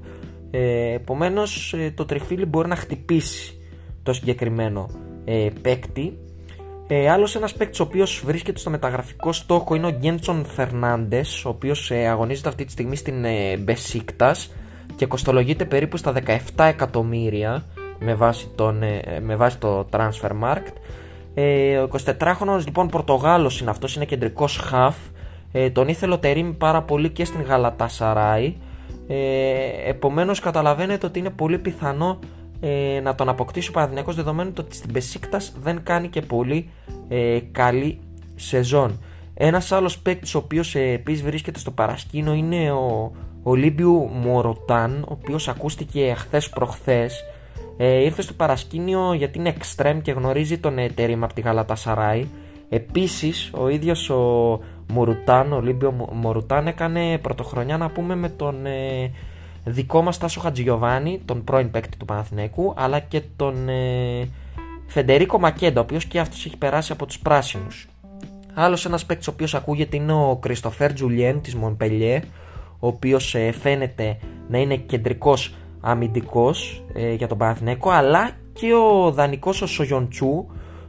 ε, 0.51 0.93
επομένως 0.93 1.73
ε, 1.73 1.91
το 1.95 2.05
τριφύλι 2.05 2.45
μπορεί 2.45 2.67
να 2.67 2.75
χτυπήσει 2.75 3.61
το 4.03 4.13
συγκεκριμένο 4.13 4.89
ε, 5.25 5.47
παίκτη. 5.61 6.17
Ε, 6.87 7.09
άλλος 7.09 7.35
ένας 7.35 7.53
παίκτης 7.53 7.79
ο 7.79 7.83
οποίος 7.83 8.21
βρίσκεται 8.25 8.59
στο 8.59 8.69
μεταγραφικό 8.69 9.31
στόχο 9.31 9.75
είναι 9.75 9.87
ο 9.87 9.91
Γκέντσον 9.91 10.45
Φερνάντες 10.45 11.45
ο 11.45 11.49
οποίος 11.49 11.91
ε, 11.91 12.07
αγωνίζεται 12.07 12.49
αυτή 12.49 12.65
τη 12.65 12.71
στιγμή 12.71 12.95
στην 12.95 13.25
ε, 13.25 13.57
Μπεσίκτας 13.57 14.51
και 14.95 15.05
κοστολογείται 15.05 15.65
περίπου 15.65 15.97
στα 15.97 16.13
17 16.25 16.37
εκατομμύρια 16.57 17.65
με 17.99 18.13
βάση, 18.13 18.49
τον, 18.55 18.83
ε, 18.83 19.19
με 19.21 19.35
βάση 19.35 19.57
το 19.57 19.87
Transfer 19.91 20.31
Market. 20.43 20.73
Ε, 21.33 21.77
ο 21.77 21.89
24χρονος 21.91 22.65
λοιπόν 22.65 22.87
Πορτογάλος 22.87 23.61
είναι 23.61 23.69
αυτός 23.69 23.95
είναι 23.95 24.05
κεντρικός 24.05 24.57
χαφ. 24.57 24.95
Ε, 25.51 25.69
τον 25.69 25.87
ήθελε 25.87 26.13
ο 26.13 26.19
Τερίμ 26.19 26.57
πάρα 26.57 26.81
πολύ 26.81 27.09
και 27.09 27.25
στην 27.25 27.41
Γαλατασαράη. 27.41 28.55
Ε, 29.11 29.89
επομένως 29.89 30.39
καταλαβαίνετε 30.39 31.05
ότι 31.05 31.19
είναι 31.19 31.29
πολύ 31.29 31.57
πιθανό 31.57 32.19
ε, 32.59 32.99
να 33.03 33.15
τον 33.15 33.29
αποκτήσει 33.29 33.69
ο 33.69 33.71
Παναθηναϊκός 33.71 34.15
δεδομένου 34.15 34.51
ότι 34.59 34.75
στην 34.75 34.93
Πεσίκτας 34.93 35.53
δεν 35.61 35.83
κάνει 35.83 36.07
και 36.07 36.21
πολύ 36.21 36.69
ε, 37.07 37.39
καλή 37.51 37.99
σεζόν. 38.35 38.99
Ένας 39.33 39.71
άλλος 39.71 39.99
παίκτης 39.99 40.35
ο 40.35 40.37
οποίος 40.37 40.75
ε, 40.75 40.91
επίσης 40.91 41.23
βρίσκεται 41.23 41.59
στο 41.59 41.71
παρασκήνιο 41.71 42.33
είναι 42.33 42.71
ο 42.71 43.11
Ολύμπιου 43.43 44.09
Μοροτάν 44.13 45.03
ο 45.07 45.11
οποίος 45.11 45.47
ακούστηκε 45.47 46.13
χθες 46.17 46.49
προχθές 46.49 47.23
ε, 47.77 48.03
ήρθε 48.03 48.21
στο 48.21 48.33
παρασκήνιο 48.33 49.13
γιατί 49.13 49.39
είναι 49.39 49.55
extreme 49.59 49.99
και 50.01 50.11
γνωρίζει 50.11 50.57
τον 50.57 50.75
Τερίμ 50.95 51.23
από 51.23 51.33
τη 51.33 51.41
Γαλατασαράη 51.41 52.27
Επίσης 52.69 53.51
ο 53.53 53.67
ίδιος 53.67 54.09
ο 54.09 54.59
Μουρουτάν, 54.89 55.53
ο 55.53 55.55
Ολύμπιο 55.55 56.09
Μουρουτάν 56.13 56.67
έκανε 56.67 57.17
πρωτοχρονιά 57.17 57.77
να 57.77 57.89
πούμε 57.89 58.15
με 58.15 58.29
τον 58.29 58.65
ε, 58.65 59.11
δικό 59.63 60.01
μας 60.01 60.17
Τάσο 60.17 60.39
Χατζηγιοβάνη, 60.39 61.21
τον 61.25 61.43
πρώην 61.43 61.71
παίκτη 61.71 61.97
του 61.97 62.05
Παναθηναϊκού, 62.05 62.73
αλλά 62.77 62.99
και 62.99 63.21
τον 63.35 63.69
ε, 63.69 64.27
Φεντερίκο 64.87 65.39
Μακέντα, 65.39 65.79
ο 65.79 65.83
οποίος 65.83 66.05
και 66.05 66.19
αυτός 66.19 66.45
έχει 66.45 66.57
περάσει 66.57 66.91
από 66.91 67.05
τους 67.05 67.19
πράσινους. 67.19 67.87
Άλλος 68.53 68.85
ένας 68.85 69.05
παίκτης 69.05 69.27
ο 69.27 69.31
οποίος 69.31 69.55
ακούγεται 69.55 69.97
είναι 69.97 70.13
ο 70.13 70.37
Κριστοφέρ 70.41 70.93
Τζουλιέν 70.93 71.41
της 71.41 71.55
Μονπελιέ, 71.55 72.21
ο 72.79 72.87
οποίος 72.87 73.35
ε, 73.35 73.51
φαίνεται 73.51 74.17
να 74.49 74.57
είναι 74.57 74.75
κεντρικός 74.75 75.55
αμυντικός 75.81 76.83
ε, 76.93 77.13
για 77.13 77.27
τον 77.27 77.37
Παναθηναϊκό, 77.37 77.89
αλλά 77.89 78.31
και 78.53 78.73
ο 78.73 79.11
δανεικός 79.11 79.61
ο 79.61 79.67
Σογιοντσού, 79.67 80.45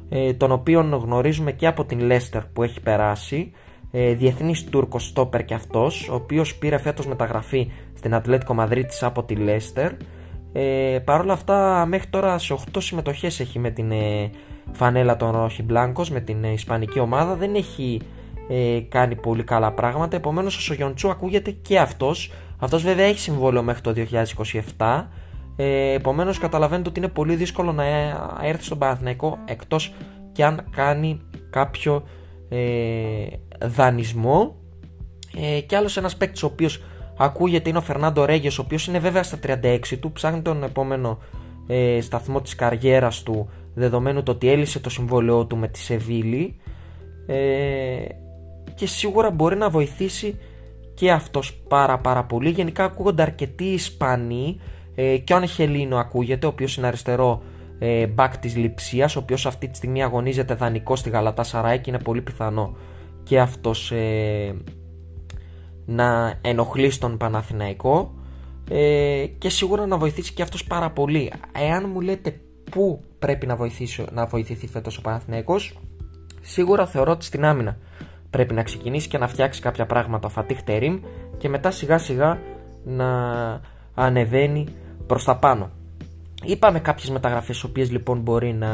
ε, 0.08 0.32
τον 0.32 0.52
οποίον 0.52 0.94
γνωρίζουμε 0.94 1.52
και 1.52 1.66
από 1.66 1.84
την 1.84 2.00
Λέστερ 2.00 2.42
που 2.42 2.62
έχει 2.62 2.80
περάσει 2.80 3.52
ε, 3.90 4.14
διεθνής 4.14 4.64
Τούρκος 4.64 5.06
στόπερ 5.06 5.44
και 5.44 5.54
αυτός 5.54 6.08
ο 6.08 6.14
οποίος 6.14 6.56
πήρε 6.56 6.78
φέτος 6.78 7.06
μεταγραφή 7.06 7.70
στην 7.96 8.14
Ατλέτικο 8.14 8.54
Μαδρίτης 8.54 9.02
από 9.02 9.22
τη 9.22 9.34
Λέστερ. 9.34 9.92
Ε, 10.52 10.98
Παρ' 11.04 11.20
όλα 11.20 11.32
αυτά 11.32 11.86
μέχρι 11.88 12.08
τώρα 12.08 12.38
σε 12.38 12.54
8 12.72 12.78
συμμετοχές 12.78 13.40
έχει 13.40 13.58
με 13.58 13.70
την 13.70 13.90
ε, 13.90 14.30
φανέλα 14.72 15.16
των 15.16 15.30
Ρόχι 15.30 15.62
Μπλάνκος 15.62 16.10
με 16.10 16.20
την 16.20 16.44
ε, 16.44 16.52
Ισπανική 16.52 16.98
ομάδα. 16.98 17.34
Δεν 17.34 17.54
έχει 17.54 18.00
ε, 18.48 18.80
κάνει 18.88 19.14
πολύ 19.16 19.44
καλά 19.44 19.72
πράγματα. 19.72 20.16
Επομένως 20.16 20.56
ο 20.56 20.60
Σογιοντσού 20.60 21.10
ακούγεται 21.10 21.50
και 21.50 21.78
αυτός. 21.78 22.32
Αυτός 22.58 22.82
βέβαια 22.82 23.04
έχει 23.04 23.18
συμβόλαιο 23.18 23.62
μέχρι 23.62 23.80
το 23.80 23.94
2027 24.76 25.04
ε, 25.62 25.92
επομένως 25.92 26.38
καταλαβαίνετε 26.38 26.88
ότι 26.88 26.98
είναι 26.98 27.08
πολύ 27.08 27.34
δύσκολο 27.34 27.72
να 27.72 27.84
έρθει 28.42 28.64
στον 28.64 28.78
Παναθηναϊκό 28.78 29.38
εκτός 29.44 29.94
και 30.32 30.44
αν 30.44 30.64
κάνει 30.70 31.20
κάποιο 31.50 32.02
ε, 32.48 32.58
δανεισμό. 33.62 34.56
Ε, 35.36 35.60
και 35.60 35.76
άλλος 35.76 35.96
ένας 35.96 36.16
παίκτης 36.16 36.42
ο 36.42 36.46
οποίος 36.46 36.82
ακούγεται 37.16 37.68
είναι 37.68 37.78
ο 37.78 37.82
Φερνάντο 37.82 38.24
Ρέγες 38.24 38.58
ο 38.58 38.62
οποίος 38.62 38.86
είναι 38.86 38.98
βέβαια 38.98 39.22
στα 39.22 39.38
36 39.42 39.98
του 40.00 40.12
ψάχνει 40.12 40.42
τον 40.42 40.62
επόμενο 40.62 41.18
ε, 41.66 42.00
σταθμό 42.00 42.40
της 42.40 42.54
καριέρας 42.54 43.22
του 43.22 43.48
δεδομένου 43.74 44.22
το 44.22 44.32
ότι 44.32 44.48
έλυσε 44.48 44.80
το 44.80 44.90
συμβόλαιό 44.90 45.46
του 45.46 45.56
με 45.56 45.68
τη 45.68 45.78
Σεβίλη. 45.78 46.56
Ε, 47.26 48.04
και 48.74 48.86
σίγουρα 48.86 49.30
μπορεί 49.30 49.56
να 49.56 49.70
βοηθήσει 49.70 50.38
και 50.94 51.12
αυτός 51.12 51.52
πάρα 51.68 51.98
πάρα 51.98 52.24
πολύ. 52.24 52.50
Γενικά 52.50 52.84
ακούγονται 52.84 53.22
αρκετοί 53.22 53.64
Ισπανοί. 53.64 54.60
Ε, 54.94 55.18
και 55.18 55.32
ο 55.32 55.36
Ανχελίνο 55.36 55.96
ακούγεται 55.96 56.46
ο 56.46 56.48
οποίος 56.48 56.76
είναι 56.76 56.86
αριστερό 56.86 57.42
ε, 57.78 58.06
back 58.16 58.30
της 58.40 58.56
Λιψίας 58.56 59.16
ο 59.16 59.18
οποίος 59.18 59.46
αυτή 59.46 59.68
τη 59.68 59.76
στιγμή 59.76 60.02
αγωνίζεται 60.02 60.54
δανεικό 60.54 60.96
στη 60.96 61.10
Γαλατά 61.10 61.42
Σαράι 61.42 61.78
και 61.78 61.90
είναι 61.90 61.98
πολύ 61.98 62.22
πιθανό 62.22 62.76
και 63.30 63.40
αυτός 63.40 63.90
ε, 63.90 64.54
να 65.86 66.34
ενοχλεί 66.40 66.90
στον 66.90 67.16
Παναθηναϊκό 67.16 68.14
ε, 68.70 69.26
και 69.38 69.48
σίγουρα 69.48 69.86
να 69.86 69.96
βοηθήσει 69.98 70.32
και 70.32 70.42
αυτός 70.42 70.64
πάρα 70.64 70.90
πολύ. 70.90 71.32
Εάν 71.52 71.90
μου 71.92 72.00
λέτε 72.00 72.40
πού 72.70 73.04
πρέπει 73.18 73.46
να, 73.46 73.56
βοηθήσει, 73.56 74.04
να 74.12 74.26
βοηθηθεί 74.26 74.66
φέτος 74.66 74.98
ο 74.98 75.00
Παναθηναϊκός, 75.00 75.78
σίγουρα 76.40 76.86
θεωρώ 76.86 77.12
ότι 77.12 77.24
στην 77.24 77.44
άμυνα 77.44 77.78
πρέπει 78.30 78.54
να 78.54 78.62
ξεκινήσει 78.62 79.08
και 79.08 79.18
να 79.18 79.28
φτιάξει 79.28 79.60
κάποια 79.60 79.86
πράγματα 79.86 80.26
ο 80.26 80.30
Φατίχ 80.30 80.62
Τερίμ 80.62 81.00
και 81.38 81.48
μετά 81.48 81.70
σιγά 81.70 81.98
σιγά 81.98 82.40
να 82.84 83.10
ανεβαίνει 83.94 84.66
προς 85.06 85.24
τα 85.24 85.36
πάνω. 85.36 85.70
Είπαμε 86.44 86.80
κάποιες 86.80 87.10
μεταγραφές 87.10 87.60
οι 87.60 87.66
οποίες 87.66 87.90
λοιπόν 87.90 88.20
μπορεί 88.20 88.52
να 88.52 88.68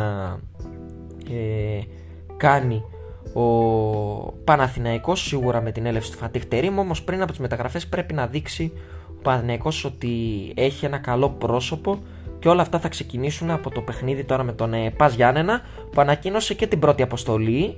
ε, 1.31 1.81
κάνει 2.37 2.85
ο 3.35 3.43
Παναθηναϊκός 4.45 5.27
σίγουρα 5.27 5.61
με 5.61 5.73
την 5.73 5.87
έλευση 5.87 6.11
του 6.13 6.19
Φατίχ 6.19 6.45
Τερίμ 6.45 6.79
όμως 6.79 7.03
πριν 7.03 7.23
από 7.23 7.31
τις 7.31 7.41
μεταγραφές 7.41 7.87
πρέπει 7.87 8.15
να 8.15 8.27
δείξει 8.27 8.73
ο 9.09 9.23
Παναθηναϊκός 9.23 9.85
ότι 9.85 10.09
έχει 10.55 10.85
ένα 10.85 10.99
καλό 10.99 11.31
πρόσωπο 11.31 11.99
και 12.39 12.49
όλα 12.49 12.63
αυτά 12.63 12.79
θα 12.79 12.89
ξεκινήσουν 12.89 13.51
από 13.51 13.71
το 13.71 13.81
παιχνίδι 13.81 14.25
τώρα 14.25 14.43
με 14.43 14.53
τον 14.53 14.75
ε, 14.75 14.91
Πας 14.91 15.15
Γιάννενα 15.15 15.61
που 15.93 16.01
ανακοίνωσε 16.01 16.55
και 16.55 16.67
την 16.67 16.79
πρώτη 16.79 17.03
αποστολή 17.03 17.77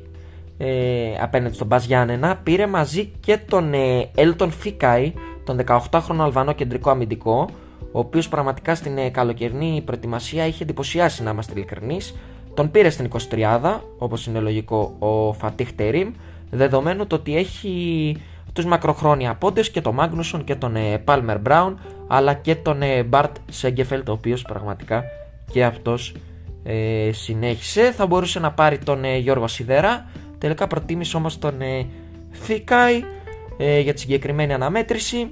ε, 0.59 1.15
απέναντι 1.21 1.55
στον 1.55 1.69
Πας 1.69 1.85
Γιάννενα 1.85 2.37
πήρε 2.43 2.67
μαζί 2.67 3.13
και 3.21 3.39
τον 3.49 3.75
ε, 3.75 4.11
Έλτον 4.15 4.51
Φίκαη 4.51 5.13
τον 5.45 5.61
18χρονο 5.67 6.19
Αλβανό 6.19 6.53
κεντρικό 6.53 6.91
αμυντικό 6.91 7.49
ο 7.93 7.99
οποίος 7.99 8.29
πραγματικά 8.29 8.75
στην 8.75 8.99
ε, 8.99 9.09
καλοκαιρινή 9.09 9.83
προετοιμασία 9.85 10.47
είχε 10.47 10.63
εντυπωσιάσει 10.63 11.23
να 11.23 11.31
είμαστε 11.31 11.53
ειλικρινείς. 11.57 12.15
Τον 12.59 12.71
πήρε 12.71 12.91
στην 12.91 13.11
23 13.31 13.81
όπως 13.99 14.27
είναι 14.27 14.39
λογικό 14.39 14.97
ο 14.99 15.33
Φατίχ 15.33 15.73
Τερίμ, 15.73 16.13
δεδομένου 16.51 17.07
το 17.07 17.17
ότι 17.17 17.37
έχει 17.37 18.17
τους 18.53 18.65
μακροχρόνια 18.65 19.35
απόντες 19.35 19.61
και 19.61 19.81
τον 19.81 19.95
Μάγνουσον 19.95 20.45
και 20.45 20.55
τον 20.55 20.77
Πάλμερ 21.05 21.39
Μπράουν, 21.41 21.81
αλλά 22.07 22.35
και 22.35 22.55
τον 22.55 22.81
Μπαρτ 23.07 23.37
Σένκεφελντ, 23.51 24.09
ο 24.09 24.13
οποίος 24.13 24.43
πραγματικά 24.43 25.05
και 25.51 25.65
αυτός 25.65 26.15
ε, 26.65 27.11
συνέχισε. 27.13 27.93
Θα 27.93 28.07
μπορούσε 28.07 28.41
να 28.41 28.53
πάρει 28.53 28.79
τον 28.79 29.05
ε, 29.05 29.17
Γιώργο 29.17 29.49
Σιδέρα, 29.49 30.09
τελικά 30.39 30.67
προτίμησε 30.67 31.17
όμως 31.17 31.39
τον 31.39 31.61
ε, 31.61 31.87
Φίκαϊ 32.31 33.05
ε, 33.57 33.81
για 33.81 33.95
τη 33.95 34.01
συγκεκριμένη 34.01 34.53
αναμέτρηση. 34.53 35.31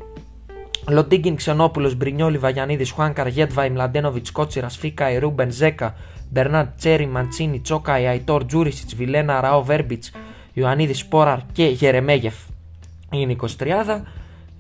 Λοντίγκιν, 0.88 1.36
Ξενόπουλος, 1.36 1.94
Μπρινιόλη, 1.94 2.38
Βαγιανίδης, 2.38 2.90
Χουάνκαρ, 2.90 3.26
Γέντβαϊ, 3.26 3.70
Μλαντένοβιτς, 3.70 4.26
Κότσιρα, 4.32 4.68
Φίκα, 4.68 5.18
Ρούμπεν, 5.18 5.50
Ζέκα, 5.50 5.94
Μπερνάντ, 6.30 6.68
Τσέρι, 6.76 7.06
Μαντσίνη, 7.06 7.60
Τσόκα, 7.60 7.92
Αϊτόρ, 7.92 8.44
Τζούρισιτς, 8.44 8.94
Βιλένα, 8.94 9.40
Ραό, 9.40 9.62
Βέρμπιτς, 9.62 10.10
Ιωαννίδης, 10.52 10.98
Σπόραρ 10.98 11.38
και 11.52 11.64
Γερεμέγεφ. 11.64 12.34
Είναι 13.10 13.36
23 13.58 14.02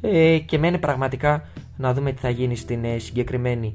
ε, 0.00 0.38
και 0.38 0.58
μένει 0.58 0.78
πραγματικά 0.78 1.48
να 1.76 1.94
δούμε 1.94 2.12
τι 2.12 2.20
θα 2.20 2.30
γίνει 2.30 2.56
στην 2.56 2.84
ε, 2.84 2.98
συγκεκριμένη 2.98 3.74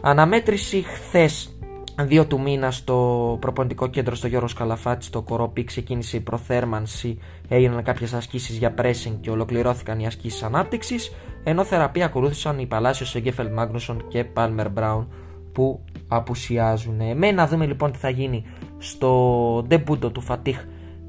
αναμέτρηση. 0.00 0.82
Χθες 0.82 1.57
2 2.04 2.26
του 2.28 2.40
μήνα 2.40 2.70
στο 2.70 3.36
προπονητικό 3.40 3.86
κέντρο 3.86 4.14
στο 4.14 4.26
Γιώργος 4.26 4.52
Καλαφάτης 4.54 5.06
στο 5.06 5.22
Κορόπι 5.22 5.64
ξεκίνησε 5.64 6.16
η 6.16 6.20
προθέρμανση, 6.20 7.18
έγιναν 7.48 7.82
κάποιες 7.82 8.12
ασκήσεις 8.12 8.56
για 8.56 8.74
pressing 8.78 9.16
και 9.20 9.30
ολοκληρώθηκαν 9.30 9.98
οι 9.98 10.06
ασκήσεις 10.06 10.42
ανάπτυξης 10.42 11.12
ενώ 11.44 11.64
θεραπεία 11.64 12.04
ακολούθησαν 12.04 12.58
οι 12.58 12.66
Παλάσιος 12.66 13.14
Εγκέφελ 13.14 13.52
Μάγνουσον 13.52 14.08
και 14.08 14.24
Πάλμερ 14.24 14.70
Μπράουν 14.70 15.08
που 15.52 15.84
απουσιάζουν. 16.08 17.16
Με 17.16 17.30
να 17.30 17.46
δούμε 17.46 17.66
λοιπόν 17.66 17.92
τι 17.92 17.98
θα 17.98 18.08
γίνει 18.08 18.44
στο 18.78 19.64
ντεμπούντο 19.66 20.10
του 20.10 20.20
Φατίχ 20.20 20.64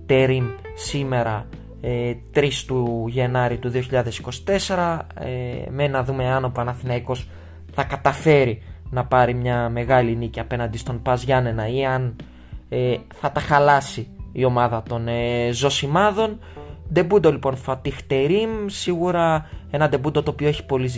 Τερίμ 0.05 0.45
σήμερα 0.75 1.47
3 1.81 1.85
ε, 1.85 2.15
του 2.67 3.05
Γενάρη 3.07 3.57
του 3.57 3.71
2024 4.67 4.99
ε, 5.13 5.69
με 5.69 5.87
να 5.87 6.03
δούμε 6.03 6.31
αν 6.31 6.45
ο 6.45 6.49
Παναθηναϊκός 6.49 7.29
θα 7.71 7.83
καταφέρει 7.83 8.61
να 8.89 9.05
πάρει 9.05 9.33
μια 9.33 9.69
μεγάλη 9.69 10.15
νίκη 10.15 10.39
απέναντι 10.39 10.77
στον 10.77 11.01
Πας 11.01 11.23
Γιάννενα 11.23 11.67
ή 11.67 11.85
αν 11.85 12.15
ε, 12.69 12.95
θα 13.15 13.31
τα 13.31 13.39
χαλάσει 13.39 14.07
η 14.31 14.43
ομάδα 14.43 14.83
των 14.89 15.07
ε, 15.07 15.49
Ζωσιμάδων. 15.51 16.39
Ντεμπούντο 16.93 17.31
λοιπόν 17.31 17.55
Φατίχ 17.55 18.03
Τερίμ, 18.07 18.49
σίγουρα 18.65 19.49
ένα 19.71 19.89
ντεμπούντο 19.89 20.23
το 20.23 20.31
οποίο 20.31 20.47
έχει 20.47 20.65
πολύ, 20.65 20.91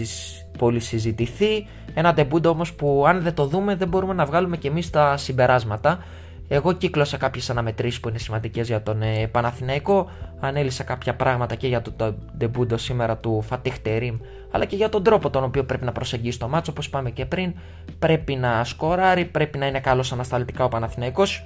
πολύ 0.57 0.79
συζητηθεί. 0.79 1.67
Ένα 1.93 2.13
ντεμπούντο 2.13 2.49
όμως 2.49 2.73
που 2.73 3.03
αν 3.07 3.21
δεν 3.21 3.33
το 3.33 3.45
δούμε 3.45 3.75
δεν 3.75 3.87
μπορούμε 3.87 4.13
να 4.13 4.25
βγάλουμε 4.25 4.57
και 4.57 4.67
εμείς 4.67 4.89
τα 4.89 5.17
συμπεράσματα. 5.17 6.03
Εγώ 6.47 6.73
κύκλωσα 6.73 7.17
κάποιες 7.17 7.49
αναμετρήσεις 7.49 7.99
που 7.99 8.09
είναι 8.09 8.17
σημαντικές 8.17 8.67
για 8.67 8.83
τον 8.83 9.01
ε, 9.01 9.27
Παναθηναϊκό. 9.27 10.09
Ανέλησα 10.39 10.83
κάποια 10.83 11.15
πράγματα 11.15 11.55
και 11.55 11.67
για 11.67 11.81
το 11.81 12.15
ντεμπούντο 12.37 12.77
σήμερα 12.77 13.17
του 13.17 13.41
Φατίχ 13.41 13.79
Τερίμ 13.79 14.17
αλλά 14.51 14.65
και 14.65 14.75
για 14.75 14.89
τον 14.89 15.03
τρόπο 15.03 15.29
τον 15.29 15.43
οποίο 15.43 15.63
πρέπει 15.63 15.85
να 15.85 15.91
προσεγγίσει 15.91 16.39
το 16.39 16.47
μάτσο 16.47 16.71
όπως 16.71 16.85
είπαμε 16.85 17.11
και 17.11 17.25
πριν. 17.25 17.53
Πρέπει 17.99 18.35
να 18.35 18.63
σκοράρει, 18.63 19.25
πρέπει 19.25 19.57
να 19.57 19.67
είναι 19.67 19.79
καλός 19.79 20.11
ανασταλτικά 20.11 20.63
ο 20.63 20.67
Παναθηναϊκός 20.67 21.45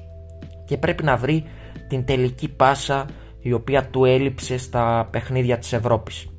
και 0.65 0.77
πρέπει 0.77 1.03
να 1.03 1.15
βρει 1.17 1.43
την 1.88 2.05
τελική 2.05 2.49
πάσα 2.49 3.05
η 3.39 3.53
οποία 3.53 3.86
του 3.86 4.05
έλειψε 4.05 4.58
στα 4.58 5.08
παιχνίδια 5.12 5.58
της 5.58 5.73
Ευρώπης. 5.73 6.29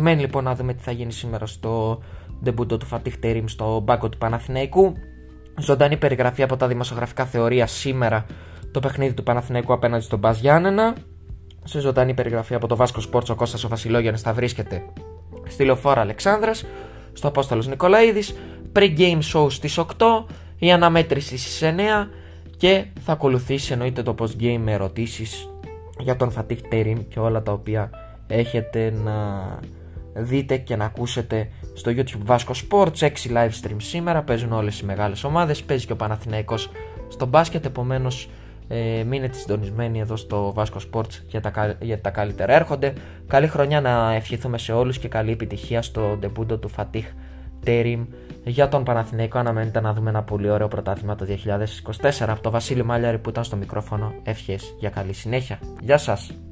Μένει 0.00 0.20
λοιπόν 0.20 0.44
να 0.44 0.54
δούμε 0.54 0.74
τι 0.74 0.82
θα 0.82 0.90
γίνει 0.90 1.12
σήμερα 1.12 1.46
στο 1.46 2.02
ντεμπούντο 2.42 2.76
του 2.76 2.86
Φατίχ 2.86 3.16
Τερίμ 3.16 3.46
στο 3.46 3.80
μπάγκο 3.80 4.08
του 4.08 4.18
Παναθηναϊκού. 4.18 4.92
Ζωντανή 5.60 5.96
περιγραφή 5.96 6.42
από 6.42 6.56
τα 6.56 6.66
δημοσιογραφικά 6.66 7.24
θεωρία 7.24 7.66
σήμερα 7.66 8.26
το 8.70 8.80
παιχνίδι 8.80 9.14
του 9.14 9.22
Παναθηναϊκού 9.22 9.72
απέναντι 9.72 10.04
στον 10.04 10.18
Μπαζ 10.18 10.40
Γιάννενα. 10.40 10.94
Σε 11.64 11.80
ζωντανή 11.80 12.14
περιγραφή 12.14 12.54
από 12.54 12.66
το 12.66 12.76
Βάσκο 12.76 13.00
Σπόρτσο 13.00 13.32
ο 13.32 13.36
Κώστας 13.36 13.64
ο 13.64 13.68
Βασιλόγιανης 13.68 14.20
θα 14.20 14.32
βρίσκεται 14.32 14.82
στη 15.48 15.64
Λεωφόρα 15.64 16.00
Αλεξάνδρας, 16.00 16.64
στο 17.12 17.28
Απόστολος 17.28 17.66
Νικολαίδης, 17.66 18.34
pre-game 18.72 19.18
show 19.32 19.46
στις 19.50 19.78
8, 19.78 19.84
η 20.58 20.72
αναμέτρηση 20.72 21.38
στις 21.38 21.62
9 21.62 22.08
και 22.56 22.84
θα 23.00 23.12
ακολουθήσει 23.12 23.72
εννοείται 23.72 24.02
το 24.02 24.14
post-game 24.18 24.58
με 24.58 24.72
ερωτήσεις 24.72 25.48
για 25.98 26.16
τον 26.16 26.30
Φατίχ 26.30 26.60
Τερίμ 26.60 26.98
και 27.08 27.18
όλα 27.18 27.42
τα 27.42 27.52
οποία 27.52 27.90
έχετε 28.26 28.90
να 29.04 29.14
δείτε 30.16 30.56
και 30.56 30.76
να 30.76 30.84
ακούσετε 30.84 31.48
στο 31.74 31.92
YouTube 31.94 32.34
Vasco 32.34 32.52
Sports. 32.68 32.98
6 32.98 33.08
live 33.08 33.50
stream 33.62 33.76
σήμερα 33.76 34.22
παίζουν 34.22 34.52
όλες 34.52 34.80
οι 34.80 34.84
μεγάλες 34.84 35.24
ομάδες 35.24 35.62
παίζει 35.62 35.86
και 35.86 35.92
ο 35.92 35.96
Παναθηναϊκός 35.96 36.70
στο 37.08 37.26
μπάσκετ 37.26 37.64
επομένως 37.64 38.28
ε, 38.68 39.02
μείνετε 39.06 39.38
συντονισμένοι 39.38 40.00
εδώ 40.00 40.16
στο 40.16 40.54
Vasco 40.56 40.78
Sports 40.92 41.20
για 41.26 41.40
τα, 41.40 41.76
για 41.80 42.00
τα 42.00 42.10
καλύτερα 42.10 42.54
έρχονται. 42.54 42.92
Καλή 43.26 43.46
χρονιά 43.46 43.80
να 43.80 44.14
ευχηθούμε 44.14 44.58
σε 44.58 44.72
όλους 44.72 44.98
και 44.98 45.08
καλή 45.08 45.30
επιτυχία 45.30 45.82
στο 45.82 46.16
ντεμπούντο 46.18 46.58
του 46.58 46.68
Φατίχ 46.68 47.06
Τερίμ 47.64 48.06
για 48.44 48.68
τον 48.68 48.84
Παναθηναϊκό 48.84 49.38
αναμένεται 49.38 49.80
να 49.80 49.92
δούμε 49.92 50.10
ένα 50.10 50.22
πολύ 50.22 50.50
ωραίο 50.50 50.68
πρωτάθλημα 50.68 51.14
το 51.14 51.26
2024 52.02 52.10
από 52.20 52.40
το 52.40 52.50
Βασίλη 52.50 52.82
Μάλιαρη 52.82 53.18
που 53.18 53.28
ήταν 53.28 53.44
στο 53.44 53.56
μικρόφωνο. 53.56 54.14
Ευχές 54.22 54.74
για 54.78 54.90
καλή 54.90 55.12
συνέχεια. 55.12 55.58
Γεια 55.80 55.98
σας 55.98 56.45